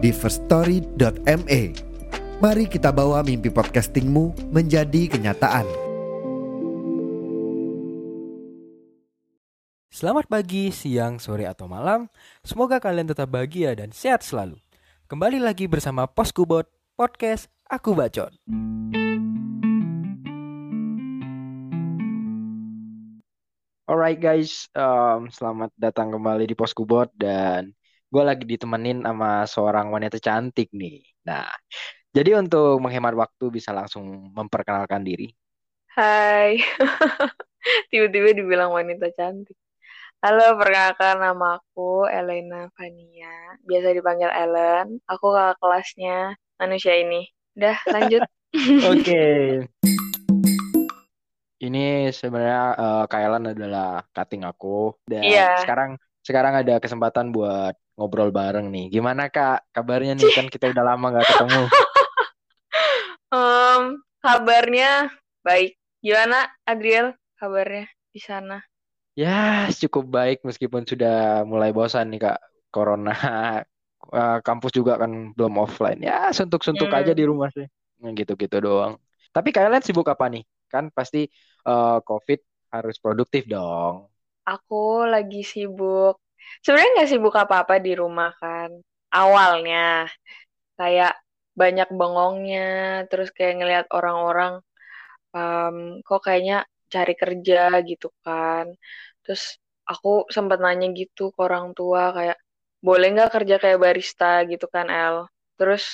di 0.00 0.10
firststory.me. 0.16 1.62
Mari 2.40 2.64
kita 2.72 2.88
bawa 2.88 3.20
mimpi 3.20 3.52
podcastingmu 3.52 4.48
menjadi 4.48 5.12
kenyataan. 5.12 5.68
Selamat 9.92 10.24
pagi, 10.32 10.72
siang, 10.72 11.20
sore, 11.20 11.44
atau 11.44 11.68
malam. 11.68 12.08
Semoga 12.40 12.80
kalian 12.80 13.12
tetap 13.12 13.28
bahagia 13.28 13.76
dan 13.76 13.92
sehat 13.92 14.24
selalu. 14.24 14.56
Kembali 15.12 15.36
lagi 15.36 15.68
bersama 15.68 16.08
Poskubot 16.08 16.64
Podcast 16.96 17.52
Aku 17.68 17.92
Bacot. 17.92 18.32
Alright 23.84 24.22
guys, 24.22 24.70
um, 24.72 25.28
selamat 25.28 25.74
datang 25.76 26.14
kembali 26.14 26.48
di 26.48 26.56
Poskubot 26.56 27.12
dan 27.18 27.76
gue 28.10 28.22
lagi 28.26 28.42
ditemenin 28.42 29.06
sama 29.06 29.46
seorang 29.46 29.86
wanita 29.94 30.18
cantik 30.18 30.66
nih. 30.74 30.98
Nah, 31.30 31.46
jadi 32.10 32.42
untuk 32.42 32.82
menghemat 32.82 33.14
waktu 33.14 33.54
bisa 33.54 33.70
langsung 33.70 34.34
memperkenalkan 34.34 35.06
diri. 35.06 35.30
Hai, 35.94 36.58
tiba-tiba 37.94 38.34
dibilang 38.34 38.74
wanita 38.74 39.14
cantik. 39.14 39.54
Halo, 40.20 40.58
perkenalkan 40.58 41.22
nama 41.22 41.62
aku 41.62 42.10
Elena 42.10 42.66
Fania. 42.74 43.56
Biasa 43.62 43.94
dipanggil 43.94 44.28
Ellen. 44.28 44.98
Aku 45.06 45.30
kakak 45.32 45.56
kelasnya 45.62 46.34
manusia 46.58 46.98
ini. 46.98 47.30
Udah, 47.56 47.78
lanjut. 47.88 48.26
Oke. 48.90 49.22
Ini 51.60 52.08
sebenarnya 52.08 52.72
uh, 52.72 53.04
Kailan 53.04 53.52
adalah 53.52 54.00
cutting 54.16 54.48
aku 54.48 54.96
dan 55.04 55.20
Iya. 55.28 55.60
sekarang 55.60 56.00
sekarang 56.30 56.54
ada 56.62 56.74
kesempatan 56.84 57.26
buat 57.36 57.74
ngobrol 57.98 58.30
bareng 58.38 58.66
nih. 58.74 58.86
Gimana 58.94 59.22
Kak? 59.34 59.74
Kabarnya 59.74 60.14
nih 60.20 60.30
kan 60.36 60.46
kita 60.46 60.70
udah 60.72 60.84
lama 60.94 61.06
nggak 61.12 61.28
ketemu. 61.34 61.62
Em, 63.34 63.82
kabarnya 64.22 65.10
baik. 65.46 65.78
Gimana, 66.02 66.50
Adriel? 66.66 67.14
Kabarnya 67.38 67.86
di 68.14 68.20
sana? 68.22 68.62
Ya, 69.18 69.28
cukup 69.82 70.04
baik 70.16 70.38
meskipun 70.48 70.82
sudah 70.90 71.42
mulai 71.50 71.70
bosan 71.76 72.06
nih 72.14 72.20
Kak. 72.24 72.38
Corona 72.72 73.10
Eh, 74.10 74.38
kampus 74.42 74.72
juga 74.74 74.98
kan 74.98 75.12
belum 75.38 75.54
offline. 75.62 76.00
Ya, 76.02 76.34
suntuk-suntuk 76.34 76.90
Hmm. 76.90 76.98
aja 76.98 77.12
di 77.14 77.22
rumah 77.22 77.46
sih. 77.54 77.68
Nah, 78.02 78.10
Gitu-gitu 78.18 78.56
doang. 78.58 78.98
Tapi 79.30 79.54
kalian 79.54 79.84
sibuk 79.86 80.08
apa 80.10 80.26
nih? 80.32 80.42
Kan 80.72 80.90
pasti 80.90 81.30
eh, 81.68 81.98
COVID 82.08 82.40
harus 82.74 82.96
produktif 82.98 83.46
dong. 83.46 84.09
Aku 84.48 85.04
lagi 85.12 85.40
sibuk. 85.44 86.16
Sebenarnya 86.64 86.90
nggak 86.96 87.10
sibuk 87.12 87.34
apa-apa 87.36 87.74
di 87.80 87.92
rumah 87.96 88.30
kan. 88.40 88.70
Awalnya 89.12 90.08
kayak 90.78 91.12
banyak 91.60 91.88
bengongnya, 91.98 92.60
terus 93.10 93.28
kayak 93.36 93.54
ngelihat 93.60 93.86
orang-orang 93.96 94.52
em, 95.36 95.76
kok 96.06 96.20
kayaknya 96.26 96.56
cari 96.94 97.14
kerja 97.22 97.58
gitu 97.90 98.08
kan. 98.24 98.66
Terus 99.24 99.42
aku 99.90 100.08
sempat 100.36 100.58
nanya 100.64 100.86
gitu 101.00 101.22
ke 101.34 101.40
orang 101.46 101.66
tua 101.78 102.02
kayak 102.16 102.38
boleh 102.86 103.06
nggak 103.14 103.30
kerja 103.36 103.54
kayak 103.62 103.78
barista 103.84 104.26
gitu 104.50 104.66
kan 104.74 104.86
El. 104.90 105.16
Terus 105.58 105.84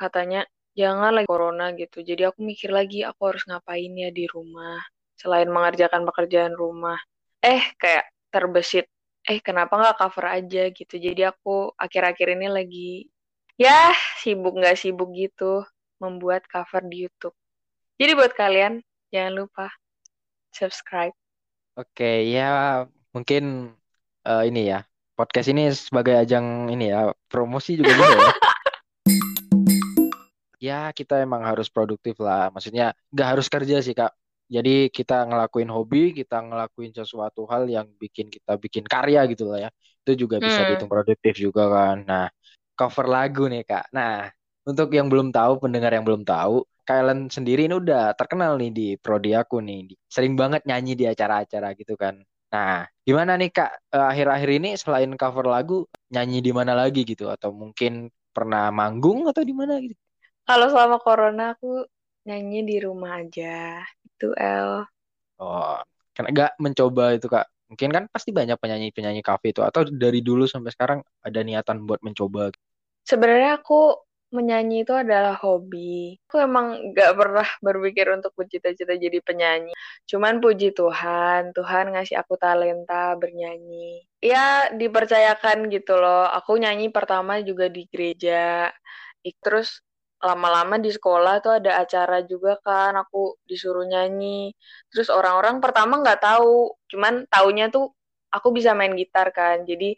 katanya 0.00 0.38
jangan 0.80 1.10
lagi 1.16 1.28
corona 1.30 1.64
gitu. 1.80 1.96
Jadi 2.10 2.22
aku 2.28 2.40
mikir 2.50 2.70
lagi 2.78 2.98
aku 3.06 3.22
harus 3.30 3.42
ngapain 3.48 3.92
ya 4.02 4.10
di 4.18 4.24
rumah 4.34 4.78
selain 5.20 5.48
mengerjakan 5.54 6.02
pekerjaan 6.08 6.54
rumah. 6.58 6.98
Eh 7.44 7.60
kayak 7.76 8.08
terbesit. 8.32 8.88
Eh 9.28 9.44
kenapa 9.44 9.76
nggak 9.76 10.00
cover 10.00 10.32
aja 10.32 10.72
gitu. 10.72 10.94
Jadi 10.96 11.28
aku 11.28 11.76
akhir-akhir 11.76 12.40
ini 12.40 12.48
lagi 12.48 12.90
ya 13.60 13.92
sibuk 14.24 14.56
nggak 14.56 14.80
sibuk 14.80 15.12
gitu 15.12 15.60
membuat 16.00 16.48
cover 16.48 16.80
di 16.88 17.04
YouTube. 17.04 17.36
Jadi 18.00 18.12
buat 18.16 18.32
kalian 18.32 18.80
jangan 19.12 19.44
lupa 19.44 19.68
subscribe. 20.56 21.12
Oke, 21.76 22.24
ya 22.32 22.88
mungkin 23.12 23.76
eh, 24.24 24.44
ini 24.48 24.72
ya. 24.72 24.80
Podcast 25.14 25.46
ini 25.52 25.70
sebagai 25.70 26.16
ajang 26.16 26.66
ini 26.74 26.90
ya, 26.90 27.14
promosi 27.30 27.76
juga 27.78 27.92
bisa 27.92 28.16
ya. 28.16 28.32
Ya, 30.64 30.88
kita 30.96 31.20
emang 31.20 31.44
harus 31.44 31.68
produktif 31.68 32.16
lah. 32.24 32.48
Maksudnya 32.48 32.96
nggak 33.12 33.28
harus 33.36 33.52
kerja 33.52 33.84
sih, 33.84 33.92
Kak. 33.92 34.16
Jadi 34.56 34.70
kita 34.96 35.14
ngelakuin 35.28 35.70
hobi, 35.74 35.98
kita 36.18 36.36
ngelakuin 36.46 36.92
sesuatu 36.94 37.42
hal 37.52 37.62
yang 37.66 37.86
bikin 38.02 38.26
kita 38.34 38.52
bikin 38.64 38.84
karya 38.86 39.20
gitu 39.32 39.50
lah 39.50 39.58
ya. 39.66 39.70
Itu 40.06 40.12
juga 40.26 40.36
bisa 40.46 40.60
Hmm. 40.60 40.64
dihitung 40.66 40.90
produktif 40.92 41.34
juga 41.44 41.62
kan. 41.74 41.96
Nah, 42.10 42.24
cover 42.78 43.06
lagu 43.10 43.42
nih, 43.52 43.62
Kak. 43.66 43.84
Nah, 43.96 44.30
untuk 44.68 44.88
yang 44.96 45.06
belum 45.12 45.28
tahu, 45.34 45.52
pendengar 45.62 45.92
yang 45.96 46.04
belum 46.06 46.22
tahu, 46.26 46.64
Kalian 46.84 47.32
sendiri 47.32 47.64
ini 47.64 47.80
udah 47.80 48.12
terkenal 48.12 48.60
nih 48.60 48.68
di 48.68 48.86
prodi 49.00 49.32
aku 49.32 49.56
nih. 49.64 49.96
Sering 50.04 50.36
banget 50.36 50.68
nyanyi 50.68 50.92
di 50.92 51.08
acara-acara 51.08 51.72
gitu 51.80 51.96
kan. 51.96 52.20
Nah, 52.52 52.84
gimana 53.08 53.40
nih 53.40 53.48
Kak, 53.56 53.70
eh, 53.88 54.04
akhir-akhir 54.12 54.50
ini 54.60 54.68
selain 54.76 55.08
cover 55.16 55.48
lagu, 55.48 55.88
nyanyi 56.12 56.44
di 56.44 56.52
mana 56.52 56.76
lagi 56.76 57.00
gitu? 57.08 57.32
Atau 57.32 57.56
mungkin 57.56 58.12
pernah 58.36 58.68
manggung 58.68 59.24
atau 59.32 59.40
di 59.48 59.56
mana 59.56 59.80
gitu? 59.80 59.96
Kalau 60.48 60.66
selama 60.72 60.96
corona 61.06 61.42
aku 61.56 61.68
nyanyi 62.24 62.64
di 62.64 62.76
rumah 62.80 63.20
aja. 63.20 63.84
Itu 64.04 64.32
El. 64.36 64.84
Oh, 65.40 65.78
kan 66.16 66.24
nggak 66.28 66.56
mencoba 66.60 67.16
itu 67.16 67.28
Kak. 67.28 67.46
Mungkin 67.68 67.90
kan 67.90 68.04
pasti 68.12 68.30
banyak 68.30 68.60
penyanyi-penyanyi 68.60 69.24
kafe 69.24 69.52
itu. 69.52 69.64
Atau 69.64 69.88
dari 69.88 70.20
dulu 70.20 70.44
sampai 70.44 70.72
sekarang 70.72 71.00
ada 71.24 71.40
niatan 71.40 71.88
buat 71.88 72.00
mencoba. 72.04 72.52
Sebenarnya 73.04 73.60
aku 73.60 74.04
menyanyi 74.34 74.82
itu 74.82 74.90
adalah 74.90 75.38
hobi. 75.38 76.18
Aku 76.26 76.42
emang 76.42 76.90
gak 76.90 77.14
pernah 77.14 77.48
berpikir 77.62 78.10
untuk 78.10 78.34
bercita-cita 78.34 78.98
jadi 78.98 79.22
penyanyi. 79.22 79.72
Cuman 80.10 80.42
puji 80.42 80.74
Tuhan, 80.74 81.54
Tuhan 81.54 81.94
ngasih 81.94 82.18
aku 82.18 82.34
talenta 82.34 83.14
bernyanyi. 83.14 84.02
Ya 84.18 84.68
dipercayakan 84.74 85.70
gitu 85.70 85.94
loh. 85.98 86.26
Aku 86.34 86.58
nyanyi 86.58 86.90
pertama 86.90 87.38
juga 87.46 87.70
di 87.70 87.86
gereja. 87.86 88.74
Terus 89.22 89.80
lama-lama 90.24 90.80
di 90.80 90.90
sekolah 90.96 91.44
tuh 91.44 91.60
ada 91.60 91.84
acara 91.84 92.24
juga 92.24 92.56
kan. 92.64 92.96
Aku 93.02 93.36
disuruh 93.44 93.84
nyanyi. 93.84 94.56
Terus 94.90 95.08
orang-orang 95.12 95.60
pertama 95.64 96.00
nggak 96.02 96.20
tahu. 96.24 96.72
Cuman 96.90 97.28
taunya 97.28 97.68
tuh 97.68 97.92
aku 98.34 98.48
bisa 98.56 98.74
main 98.74 98.92
gitar 98.98 99.30
kan. 99.30 99.62
Jadi 99.68 99.94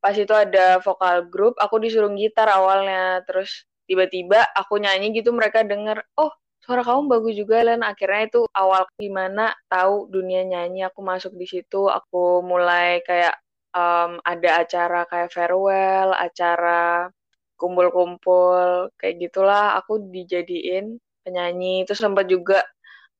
pas 0.00 0.14
itu 0.16 0.30
ada 0.30 0.78
vokal 0.86 1.26
grup, 1.32 1.54
aku 1.58 1.82
disuruh 1.82 2.12
gitar 2.14 2.46
awalnya, 2.46 3.26
terus 3.26 3.66
tiba-tiba 3.90 4.38
aku 4.54 4.78
nyanyi 4.78 5.10
gitu 5.18 5.30
mereka 5.34 5.66
denger, 5.66 5.98
oh 6.20 6.30
suara 6.62 6.82
kamu 6.86 7.10
bagus 7.10 7.34
juga 7.34 7.62
Len. 7.66 7.82
Akhirnya 7.82 8.22
itu 8.30 8.40
awal 8.54 8.86
gimana 9.02 9.54
tahu 9.66 10.06
dunia 10.10 10.46
nyanyi, 10.46 10.86
aku 10.86 11.00
masuk 11.02 11.32
di 11.34 11.46
situ, 11.50 11.90
aku 11.90 12.42
mulai 12.46 13.02
kayak 13.02 13.34
em, 13.74 14.22
ada 14.22 14.50
acara 14.62 15.00
kayak 15.10 15.30
farewell, 15.34 16.14
acara 16.14 17.10
kumpul-kumpul 17.56 18.92
kayak 19.00 19.16
gitulah, 19.20 19.76
aku 19.80 19.98
dijadiin 20.12 21.00
penyanyi. 21.26 21.82
Terus 21.88 22.00
sempat 22.04 22.28
juga 22.30 22.62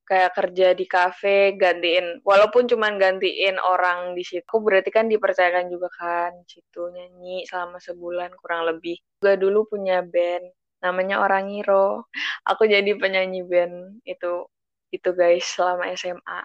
kayak 0.07 0.31
kerja 0.37 0.71
di 0.71 0.85
kafe 0.87 1.59
gantiin. 1.59 2.23
Walaupun 2.23 2.71
cuman 2.71 2.95
gantiin 2.95 3.59
orang 3.59 4.15
di 4.15 4.23
situ 4.23 4.55
berarti 4.63 4.89
kan 4.89 5.11
dipercayakan 5.11 5.67
juga 5.67 5.91
kan. 5.91 6.31
Situ 6.47 6.93
nyanyi 6.93 7.43
selama 7.43 7.77
sebulan 7.83 8.31
kurang 8.39 8.69
lebih. 8.71 8.95
Juga 9.19 9.35
dulu 9.35 9.67
punya 9.67 9.99
band 10.05 10.47
namanya 10.81 11.25
Orang 11.25 11.49
Ngiro 11.49 12.05
aku 12.45 12.69
jadi 12.69 12.93
penyanyi 12.97 13.41
band 13.41 14.05
itu 14.05 14.45
itu 14.93 15.09
guys 15.11 15.43
selama 15.43 15.89
SMA. 15.97 16.39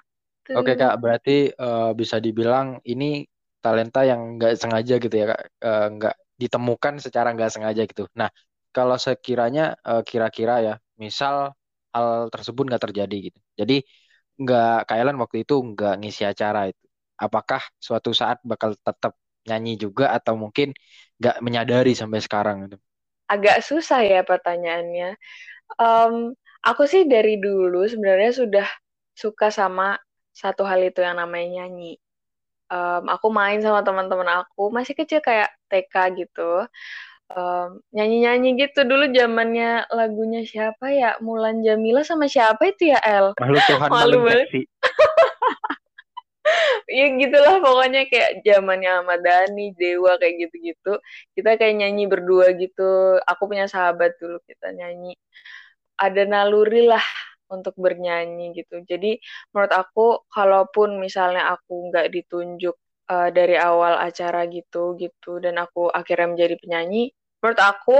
Oke 0.59 0.75
Kak, 0.75 0.99
berarti 0.99 1.55
eh, 1.55 1.91
bisa 1.95 2.19
dibilang 2.19 2.83
ini 2.83 3.23
talenta 3.63 4.03
yang 4.03 4.41
nggak 4.41 4.59
sengaja 4.59 4.99
gitu 4.99 5.15
ya 5.15 5.27
Kak, 5.31 5.43
Eh, 5.63 5.87
nggak 5.95 6.17
ditemukan 6.43 6.95
secara 7.05 7.29
nggak 7.35 7.51
sengaja 7.55 7.83
gitu. 7.91 8.05
Nah, 8.21 8.31
kalau 8.77 8.97
sekiranya 9.05 9.63
eh, 9.89 10.03
kira-kira 10.09 10.55
ya, 10.67 10.73
misal 11.05 11.35
hal 11.95 12.09
tersebut 12.35 12.63
nggak 12.69 12.83
terjadi 12.91 13.17
gitu. 13.33 13.39
Jadi 13.61 13.75
nggak 14.43 14.69
Kailan 14.89 15.17
waktu 15.23 15.37
itu 15.45 15.55
nggak 15.71 15.93
ngisi 16.01 16.23
acara 16.33 16.61
itu. 16.71 16.85
Apakah 17.25 17.63
suatu 17.87 18.11
saat 18.21 18.39
bakal 18.51 18.71
tetap 18.87 19.13
nyanyi 19.49 19.73
juga 19.85 20.05
atau 20.17 20.35
mungkin 20.43 20.69
nggak 21.21 21.37
menyadari 21.47 21.93
sampai 22.01 22.21
sekarang 22.27 22.57
gitu? 22.67 22.77
agak 23.35 23.57
susah 23.69 24.01
ya 24.05 24.21
pertanyaannya. 24.31 25.17
Um, 25.81 26.15
aku 26.69 26.85
sih 26.93 27.03
dari 27.09 27.39
dulu 27.41 27.87
sebenarnya 27.93 28.33
sudah 28.35 28.69
suka 29.17 29.49
sama 29.55 29.99
satu 30.35 30.63
hal 30.71 30.81
itu 30.91 31.01
yang 31.07 31.19
namanya 31.23 31.49
nyanyi. 31.67 31.99
Um, 32.73 33.05
aku 33.13 33.29
main 33.29 33.61
sama 33.61 33.85
teman-teman 33.85 34.25
aku 34.41 34.73
masih 34.73 34.97
kecil 34.97 35.21
kayak 35.21 35.53
TK 35.69 36.25
gitu. 36.25 36.65
Um, 37.33 37.81
nyanyi-nyanyi 37.93 38.61
gitu 38.61 38.85
dulu 38.85 39.09
zamannya 39.09 39.89
lagunya 39.89 40.45
siapa 40.45 40.93
ya 40.93 41.17
Mulan 41.25 41.65
Jamila 41.65 42.05
sama 42.05 42.29
siapa 42.29 42.61
itu 42.69 42.93
ya 42.93 43.01
El 43.01 43.33
Makhluk 43.41 43.65
Tuhan 43.73 43.89
Malu 43.89 44.19
banget 44.29 44.49
ya 46.93 47.07
gitulah 47.17 47.57
pokoknya 47.65 48.05
kayak 48.11 48.45
zamannya 48.45 48.91
Ahmad 49.01 49.21
Dhani, 49.25 49.73
Dewa 49.73 50.21
kayak 50.21 50.49
gitu-gitu. 50.49 50.93
Kita 51.33 51.57
kayak 51.57 51.75
nyanyi 51.81 52.05
berdua 52.11 52.53
gitu. 52.57 53.17
Aku 53.25 53.49
punya 53.49 53.65
sahabat 53.71 54.17
dulu 54.21 54.37
kita 54.45 54.75
nyanyi. 54.75 55.17
Ada 55.97 56.27
naluri 56.27 56.85
lah 56.85 57.05
untuk 57.53 57.77
bernyanyi 57.77 58.57
gitu. 58.57 58.81
Jadi 58.89 59.21
menurut 59.53 59.73
aku 59.73 60.25
kalaupun 60.33 60.97
misalnya 60.97 61.53
aku 61.53 61.93
nggak 61.93 62.09
ditunjuk 62.09 62.75
uh, 63.13 63.29
dari 63.29 63.61
awal 63.61 64.01
acara 64.01 64.49
gitu 64.49 64.97
gitu 64.97 65.39
dan 65.45 65.61
aku 65.61 65.93
akhirnya 65.93 66.33
menjadi 66.33 66.55
penyanyi, 66.59 67.13
menurut 67.45 67.61
aku 67.61 67.99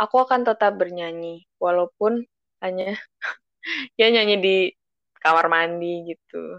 aku 0.00 0.16
akan 0.24 0.40
tetap 0.48 0.74
bernyanyi 0.80 1.46
walaupun 1.60 2.24
hanya 2.64 2.96
ya 4.00 4.08
nyanyi 4.08 4.36
di 4.40 4.56
kamar 5.20 5.46
mandi 5.52 6.12
gitu. 6.16 6.58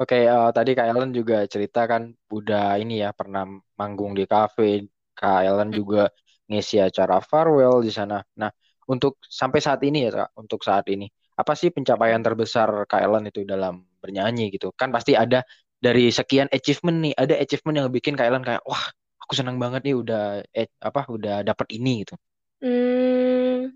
Oke, 0.00 0.26
uh, 0.26 0.50
tadi 0.50 0.74
Kak 0.74 0.88
Ellen 0.90 1.12
juga 1.14 1.46
cerita 1.46 1.86
kan 1.86 2.10
udah 2.32 2.80
ini 2.80 3.04
ya 3.04 3.14
pernah 3.14 3.46
manggung 3.78 4.12
di 4.18 4.24
kafe. 4.26 4.90
Kak 5.14 5.46
Ellen 5.46 5.70
hmm. 5.70 5.78
juga 5.78 6.02
ngisi 6.50 6.82
acara 6.82 7.22
farewell 7.22 7.80
di 7.86 7.92
sana. 7.94 8.18
Nah, 8.40 8.50
untuk 8.90 9.22
sampai 9.22 9.60
saat 9.62 9.80
ini 9.86 10.08
ya 10.08 10.10
Kak, 10.10 10.30
untuk 10.42 10.60
saat 10.66 10.88
ini, 10.90 11.06
apa 11.36 11.52
sih 11.56 11.72
pencapaian 11.72 12.20
terbesar 12.20 12.68
Kak 12.90 13.00
Ellen 13.02 13.28
itu 13.30 13.42
dalam 13.46 13.84
bernyanyi 14.02 14.52
gitu? 14.54 14.70
Kan 14.76 14.92
pasti 14.92 15.16
ada 15.16 15.42
dari 15.82 16.08
sekian 16.14 16.46
achievement 16.52 16.98
nih, 17.10 17.14
ada 17.18 17.34
achievement 17.42 17.76
yang 17.82 17.88
bikin 17.90 18.14
Kak 18.14 18.26
Ellen 18.30 18.44
kayak 18.46 18.62
wah, 18.68 18.84
aku 19.22 19.32
senang 19.34 19.56
banget 19.58 19.82
nih 19.86 19.96
udah 19.98 20.22
eh, 20.54 20.68
apa 20.82 21.08
udah 21.10 21.42
dapat 21.42 21.66
ini 21.74 22.06
gitu. 22.06 22.14
Hmm, 22.62 23.74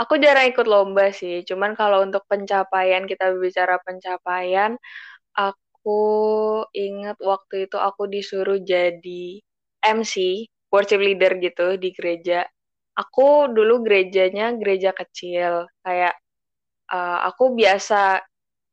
aku 0.00 0.14
jarang 0.20 0.50
ikut 0.52 0.66
lomba 0.68 1.10
sih. 1.14 1.42
Cuman 1.48 1.72
kalau 1.78 2.02
untuk 2.06 2.24
pencapaian 2.30 3.04
kita 3.06 3.32
bicara 3.38 3.78
pencapaian, 3.86 4.76
aku 5.36 6.00
ingat 6.74 7.16
waktu 7.22 7.68
itu 7.70 7.76
aku 7.80 8.10
disuruh 8.10 8.58
jadi 8.62 9.40
MC, 9.84 10.46
worship 10.72 11.00
leader 11.02 11.38
gitu 11.40 11.78
di 11.80 11.90
gereja. 11.94 12.44
Aku 12.96 13.52
dulu 13.52 13.84
gerejanya 13.86 14.56
gereja 14.56 14.90
kecil, 14.96 15.68
kayak 15.84 16.16
uh, 16.90 17.18
aku 17.28 17.54
biasa 17.56 18.22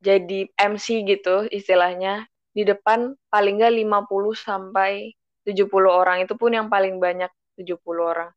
jadi 0.03 0.49
MC 0.59 1.07
gitu 1.07 1.47
istilahnya. 1.49 2.27
Di 2.53 2.61
depan 2.67 3.17
paling 3.33 3.57
nggak 3.57 3.73
50 3.73 4.35
sampai 4.37 5.15
70 5.47 5.89
orang. 5.89 6.21
Itu 6.23 6.37
pun 6.37 6.53
yang 6.53 6.67
paling 6.69 7.01
banyak 7.01 7.31
70 7.57 7.81
orang. 8.03 8.29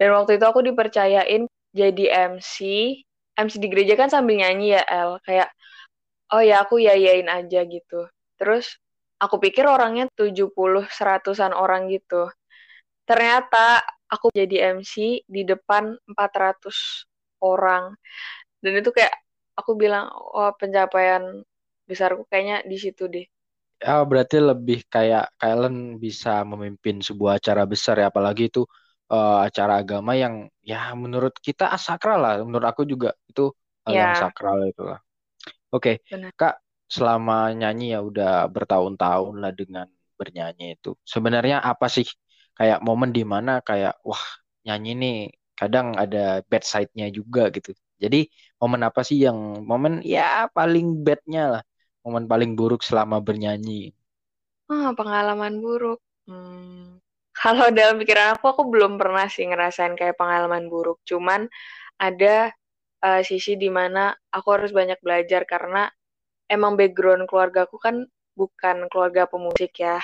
Dan 0.00 0.08
waktu 0.16 0.40
itu 0.40 0.44
aku 0.48 0.60
dipercayain 0.64 1.44
jadi 1.74 2.04
MC. 2.36 2.56
MC 3.36 3.54
di 3.60 3.68
gereja 3.68 3.94
kan 3.96 4.08
sambil 4.12 4.40
nyanyi 4.40 4.76
ya 4.76 4.82
El, 4.88 5.10
kayak 5.24 5.48
oh 6.32 6.42
ya 6.44 6.64
aku 6.64 6.80
yayain 6.80 7.28
aja 7.28 7.64
gitu. 7.64 8.08
Terus 8.40 8.76
aku 9.20 9.38
pikir 9.38 9.64
orangnya 9.68 10.08
70 10.16 10.88
seratusan 10.88 11.52
orang 11.52 11.88
gitu. 11.92 12.28
Ternyata 13.06 13.82
aku 14.08 14.28
jadi 14.32 14.76
MC 14.76 15.24
di 15.24 15.42
depan 15.46 15.96
400 16.08 17.08
orang 17.42 17.96
dan 18.62 18.72
itu 18.78 18.90
kayak 18.94 19.12
aku 19.58 19.76
bilang 19.76 20.08
oh, 20.10 20.54
pencapaian 20.56 21.42
besarku 21.84 22.24
kayaknya 22.30 22.64
di 22.64 22.76
situ 22.78 23.10
deh 23.10 23.26
ya 23.82 24.06
berarti 24.06 24.38
lebih 24.38 24.86
kayak 24.86 25.34
Kalen 25.36 25.98
bisa 25.98 26.46
memimpin 26.46 27.02
sebuah 27.02 27.42
acara 27.42 27.66
besar 27.66 27.98
ya 27.98 28.08
apalagi 28.08 28.48
itu 28.48 28.62
uh, 29.10 29.42
acara 29.42 29.82
agama 29.82 30.14
yang 30.14 30.46
ya 30.62 30.94
menurut 30.94 31.34
kita 31.42 31.74
sakral 31.76 32.22
lah 32.22 32.38
menurut 32.40 32.64
aku 32.70 32.86
juga 32.86 33.10
itu 33.26 33.50
hal 33.82 33.92
yeah. 33.92 33.98
yang 33.98 34.14
ya. 34.14 34.20
sakral 34.22 34.58
itu 34.62 34.82
lah 34.86 35.02
Oke, 35.72 36.04
Kak, 36.36 36.60
selama 36.84 37.48
nyanyi 37.56 37.96
ya 37.96 38.04
udah 38.04 38.44
bertahun-tahun 38.52 39.40
lah 39.40 39.52
dengan 39.56 39.88
bernyanyi 40.20 40.76
itu. 40.76 40.92
Sebenarnya 41.00 41.64
apa 41.64 41.88
sih 41.88 42.04
kayak 42.52 42.84
momen 42.84 43.08
di 43.16 43.24
mana 43.24 43.64
kayak 43.64 43.96
wah 44.04 44.20
nyanyi 44.68 44.92
nih 45.00 45.16
kadang 45.56 45.96
ada 45.96 46.44
bad 46.44 46.60
side-nya 46.60 47.08
juga 47.08 47.48
gitu. 47.56 47.72
Jadi 48.02 48.26
momen 48.58 48.82
apa 48.82 49.00
sih 49.06 49.22
yang 49.26 49.62
momen 49.62 50.02
ya 50.02 50.50
paling 50.50 51.06
bad-nya 51.06 51.42
lah, 51.58 51.62
momen 52.02 52.26
paling 52.26 52.58
buruk 52.58 52.82
selama 52.82 53.22
bernyanyi? 53.22 53.94
Oh, 54.72 54.90
pengalaman 54.98 55.62
buruk. 55.62 56.00
Hmm. 56.26 56.98
Kalau 57.32 57.68
dalam 57.74 57.96
pikiran 58.00 58.38
aku, 58.38 58.46
aku 58.52 58.62
belum 58.72 59.00
pernah 59.00 59.26
sih 59.26 59.44
ngerasain 59.48 59.94
kayak 59.98 60.16
pengalaman 60.20 60.68
buruk. 60.72 61.00
Cuman 61.08 61.48
ada 61.98 62.52
uh, 63.02 63.22
sisi 63.24 63.58
di 63.58 63.68
mana 63.72 64.14
aku 64.30 64.48
harus 64.54 64.70
banyak 64.70 64.98
belajar 65.02 65.42
karena 65.48 65.90
emang 66.46 66.78
background 66.78 67.26
keluarga 67.30 67.66
aku 67.66 67.76
kan 67.80 68.06
bukan 68.38 68.86
keluarga 68.92 69.26
pemusik 69.28 69.72
ya. 69.82 69.98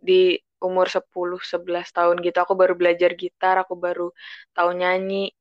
Di 0.00 0.36
umur 0.60 0.86
10-11 0.92 1.88
tahun 1.96 2.20
gitu 2.20 2.38
aku 2.40 2.52
baru 2.58 2.74
belajar 2.76 3.16
gitar, 3.16 3.56
aku 3.62 3.74
baru 3.78 4.12
tahu 4.52 4.70
nyanyi. 4.76 5.32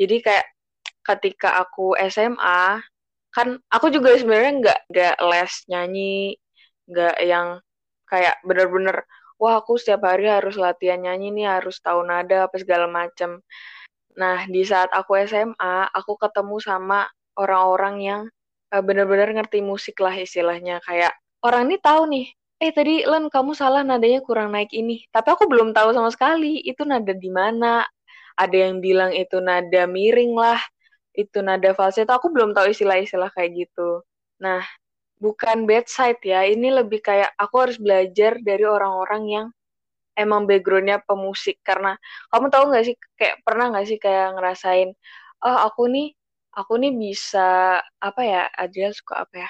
Jadi 0.00 0.16
kayak 0.24 0.55
ketika 1.06 1.62
aku 1.62 1.94
SMA 2.10 2.82
kan 3.30 3.48
aku 3.68 3.92
juga 3.92 4.16
sebenarnya 4.16 4.52
nggak 4.60 4.80
nggak 4.90 5.16
les 5.30 5.54
nyanyi, 5.70 6.18
nggak 6.88 7.16
yang 7.22 7.48
kayak 8.10 8.36
bener-bener 8.42 9.04
wah 9.38 9.60
aku 9.60 9.76
setiap 9.76 10.08
hari 10.08 10.26
harus 10.26 10.56
latihan 10.56 10.98
nyanyi 11.04 11.28
nih 11.36 11.46
harus 11.60 11.76
tahu 11.84 12.00
nada 12.02 12.48
apa 12.48 12.56
segala 12.56 12.88
macam 12.88 13.44
Nah, 14.16 14.48
di 14.48 14.64
saat 14.64 14.88
aku 14.96 15.12
SMA, 15.28 15.92
aku 15.92 16.16
ketemu 16.16 16.56
sama 16.56 17.04
orang-orang 17.36 17.96
yang 18.00 18.20
uh, 18.72 18.80
benar-benar 18.80 19.28
ngerti 19.36 19.60
musik 19.60 20.00
lah 20.00 20.16
istilahnya. 20.16 20.80
Kayak 20.80 21.12
orang 21.44 21.68
ini 21.68 21.76
tahu 21.76 22.02
nih, 22.08 22.26
eh 22.64 22.72
tadi 22.72 23.04
Len 23.04 23.28
kamu 23.28 23.52
salah 23.52 23.84
nadanya 23.84 24.24
kurang 24.24 24.56
naik 24.56 24.72
ini. 24.72 25.04
Tapi 25.12 25.28
aku 25.36 25.44
belum 25.44 25.76
tahu 25.76 25.92
sama 25.92 26.08
sekali 26.08 26.64
itu 26.64 26.82
nada 26.88 27.12
di 27.12 27.28
mana. 27.28 27.84
Ada 28.36 28.68
yang 28.68 28.80
bilang 28.80 29.12
itu 29.12 29.36
nada 29.40 29.84
miring 29.88 30.32
lah, 30.36 30.60
itu 31.16 31.40
nada 31.40 31.72
falsetto. 31.72 32.12
Aku 32.12 32.28
belum 32.30 32.52
tahu 32.52 32.70
istilah-istilah 32.70 33.32
kayak 33.32 33.66
gitu. 33.66 34.04
Nah, 34.44 34.62
bukan 35.18 35.64
bad 35.64 35.88
side 35.88 36.20
ya. 36.22 36.44
Ini 36.44 36.84
lebih 36.84 37.00
kayak 37.00 37.32
aku 37.40 37.56
harus 37.66 37.80
belajar 37.80 38.36
dari 38.44 38.64
orang-orang 38.68 39.22
yang 39.26 39.46
emang 40.16 40.48
backgroundnya 40.48 41.04
pemusik 41.04 41.60
karena 41.60 41.94
kamu 42.32 42.48
tahu 42.48 42.64
nggak 42.72 42.84
sih 42.88 42.96
kayak 43.20 43.36
pernah 43.44 43.68
nggak 43.70 43.86
sih 43.86 43.98
kayak 44.00 44.32
ngerasain 44.34 44.90
oh 45.44 45.58
aku 45.68 45.92
nih 45.92 46.08
aku 46.56 46.72
nih 46.80 46.92
bisa 46.96 47.78
apa 48.00 48.22
ya 48.24 48.42
Adriel 48.56 48.96
suka 48.96 49.28
apa 49.28 49.34
ya 49.44 49.48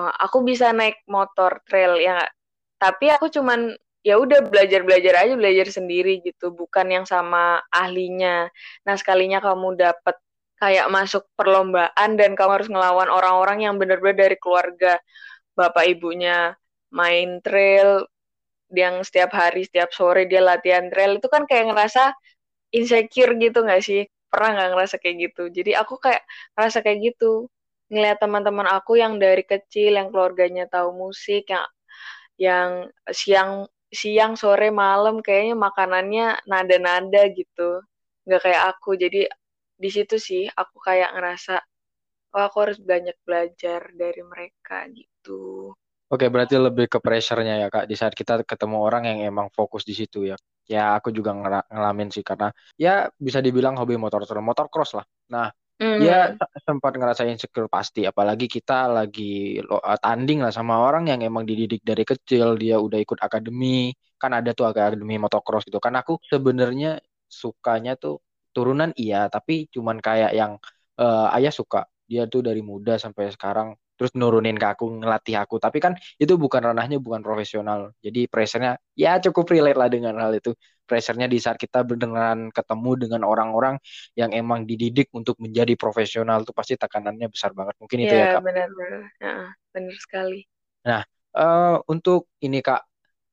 oh, 0.00 0.08
aku 0.08 0.40
bisa 0.42 0.72
naik 0.72 1.04
motor 1.06 1.60
trail 1.68 2.00
ya 2.00 2.24
gak? 2.24 2.32
tapi 2.80 3.12
aku 3.12 3.28
cuman 3.28 3.76
ya 4.00 4.16
udah 4.16 4.40
belajar 4.48 4.80
belajar 4.86 5.14
aja 5.20 5.34
belajar 5.36 5.68
sendiri 5.68 6.24
gitu 6.24 6.48
bukan 6.54 6.88
yang 6.88 7.04
sama 7.04 7.60
ahlinya 7.68 8.48
nah 8.88 8.96
sekalinya 8.96 9.38
kamu 9.44 9.76
dapet 9.76 10.16
kayak 10.56 10.86
masuk 10.88 11.24
perlombaan 11.36 12.16
dan 12.16 12.32
kamu 12.32 12.50
harus 12.60 12.68
ngelawan 12.72 13.08
orang-orang 13.12 13.58
yang 13.68 13.74
benar-benar 13.80 14.28
dari 14.28 14.36
keluarga. 14.40 15.00
Bapak 15.56 15.84
ibunya 15.88 16.52
main 16.92 17.40
trail 17.44 18.04
yang 18.72 19.00
setiap 19.06 19.30
hari 19.36 19.62
setiap 19.68 19.94
sore 19.94 20.26
dia 20.26 20.42
latihan 20.42 20.90
trail 20.90 21.18
itu 21.18 21.28
kan 21.30 21.46
kayak 21.46 21.70
ngerasa 21.70 22.12
insecure 22.74 23.36
gitu 23.38 23.62
nggak 23.64 23.82
sih? 23.84 24.02
Pernah 24.32 24.50
nggak 24.56 24.70
ngerasa 24.74 24.96
kayak 25.02 25.16
gitu? 25.30 25.42
Jadi 25.52 25.70
aku 25.78 25.94
kayak 26.02 26.22
ngerasa 26.58 26.78
kayak 26.84 26.98
gitu. 27.14 27.48
Ngeliat 27.92 28.18
teman-teman 28.18 28.66
aku 28.66 28.98
yang 28.98 29.16
dari 29.22 29.46
kecil 29.46 29.94
yang 29.94 30.10
keluarganya 30.10 30.66
tahu 30.66 30.90
musik 30.96 31.46
yang 31.52 31.66
yang 32.36 32.70
siang 33.08 33.64
siang 33.92 34.34
sore 34.36 34.68
malam 34.74 35.22
kayaknya 35.24 35.54
makanannya 35.56 36.26
nada-nada 36.50 37.22
gitu. 37.32 37.80
Nggak 38.26 38.40
kayak 38.44 38.62
aku. 38.76 38.90
Jadi 38.98 39.30
di 39.76 39.90
situ 39.92 40.16
sih 40.16 40.48
aku 40.48 40.76
kayak 40.80 41.12
ngerasa 41.14 41.60
oh 42.36 42.42
aku 42.44 42.56
harus 42.64 42.78
banyak 42.80 43.16
belajar 43.24 43.92
dari 43.92 44.22
mereka 44.24 44.88
gitu 44.92 45.72
Oke, 46.06 46.30
berarti 46.30 46.54
lebih 46.54 46.86
ke 46.86 47.02
pressure-nya 47.02 47.66
ya 47.66 47.66
Kak 47.66 47.90
di 47.90 47.98
saat 47.98 48.14
kita 48.14 48.46
ketemu 48.46 48.78
orang 48.78 49.10
yang 49.10 49.18
emang 49.26 49.50
fokus 49.50 49.82
di 49.82 49.90
situ 49.90 50.30
ya. 50.30 50.38
Ya 50.62 50.94
aku 50.94 51.10
juga 51.10 51.34
ngalamin 51.34 52.14
sih 52.14 52.22
karena 52.22 52.54
ya 52.78 53.10
bisa 53.18 53.42
dibilang 53.42 53.74
hobi 53.74 53.98
motor 53.98 54.22
motor 54.38 54.70
cross 54.70 54.94
lah. 54.94 55.02
Nah, 55.34 55.50
mm. 55.82 55.98
ya 55.98 56.30
sempat 56.62 56.94
ngerasain 56.94 57.34
insecure 57.34 57.66
pasti 57.66 58.06
apalagi 58.06 58.46
kita 58.46 58.86
lagi 58.86 59.58
eh, 59.58 59.98
tanding 59.98 60.46
lah 60.46 60.54
sama 60.54 60.78
orang 60.78 61.10
yang 61.10 61.26
emang 61.26 61.42
dididik 61.42 61.82
dari 61.82 62.06
kecil, 62.06 62.54
dia 62.54 62.78
udah 62.78 63.02
ikut 63.02 63.18
akademi. 63.18 63.90
Kan 64.14 64.30
ada 64.30 64.54
tuh 64.54 64.70
akademi 64.70 65.18
motocross 65.18 65.66
gitu. 65.66 65.82
Kan 65.82 65.98
aku 65.98 66.22
sebenarnya 66.30 67.02
sukanya 67.26 67.98
tuh 67.98 68.22
turunan 68.56 68.90
iya, 68.96 69.28
tapi 69.28 69.68
cuman 69.68 70.00
kayak 70.00 70.32
yang 70.32 70.56
uh, 70.96 71.28
ayah 71.36 71.52
suka. 71.52 71.84
Dia 72.08 72.24
tuh 72.24 72.40
dari 72.40 72.64
muda 72.64 72.96
sampai 72.96 73.28
sekarang 73.34 73.76
terus 73.96 74.12
nurunin 74.12 74.56
ke 74.56 74.66
aku 74.68 75.00
ngelatih 75.00 75.36
aku. 75.40 75.60
Tapi 75.60 75.78
kan 75.80 75.92
itu 76.16 76.36
bukan 76.40 76.64
ranahnya 76.72 76.96
bukan 76.96 77.20
profesional. 77.20 77.92
Jadi 78.00 78.28
pressure-nya 78.28 78.80
ya 78.96 79.20
cukup 79.20 79.52
relate 79.52 79.76
lah 79.76 79.88
dengan 79.92 80.14
hal 80.20 80.32
itu. 80.36 80.56
Pressure-nya 80.86 81.26
di 81.26 81.36
saat 81.42 81.58
kita 81.58 81.82
berdengaran 81.82 82.54
ketemu 82.54 82.90
dengan 83.08 83.26
orang-orang 83.26 83.74
yang 84.14 84.30
emang 84.30 84.64
dididik 84.64 85.10
untuk 85.12 85.34
menjadi 85.42 85.74
profesional 85.74 86.46
tuh 86.46 86.54
pasti 86.54 86.78
tekanannya 86.78 87.26
besar 87.28 87.52
banget. 87.52 87.74
Mungkin 87.82 87.98
itu 88.06 88.14
ya, 88.14 88.22
ya 88.22 88.32
kak. 88.38 88.42
benar-benar. 88.46 89.02
Ya, 89.18 89.36
benar 89.74 89.96
sekali. 89.98 90.40
Nah 90.86 91.02
uh, 91.34 91.76
untuk 91.90 92.30
ini 92.40 92.62
kak 92.62 92.86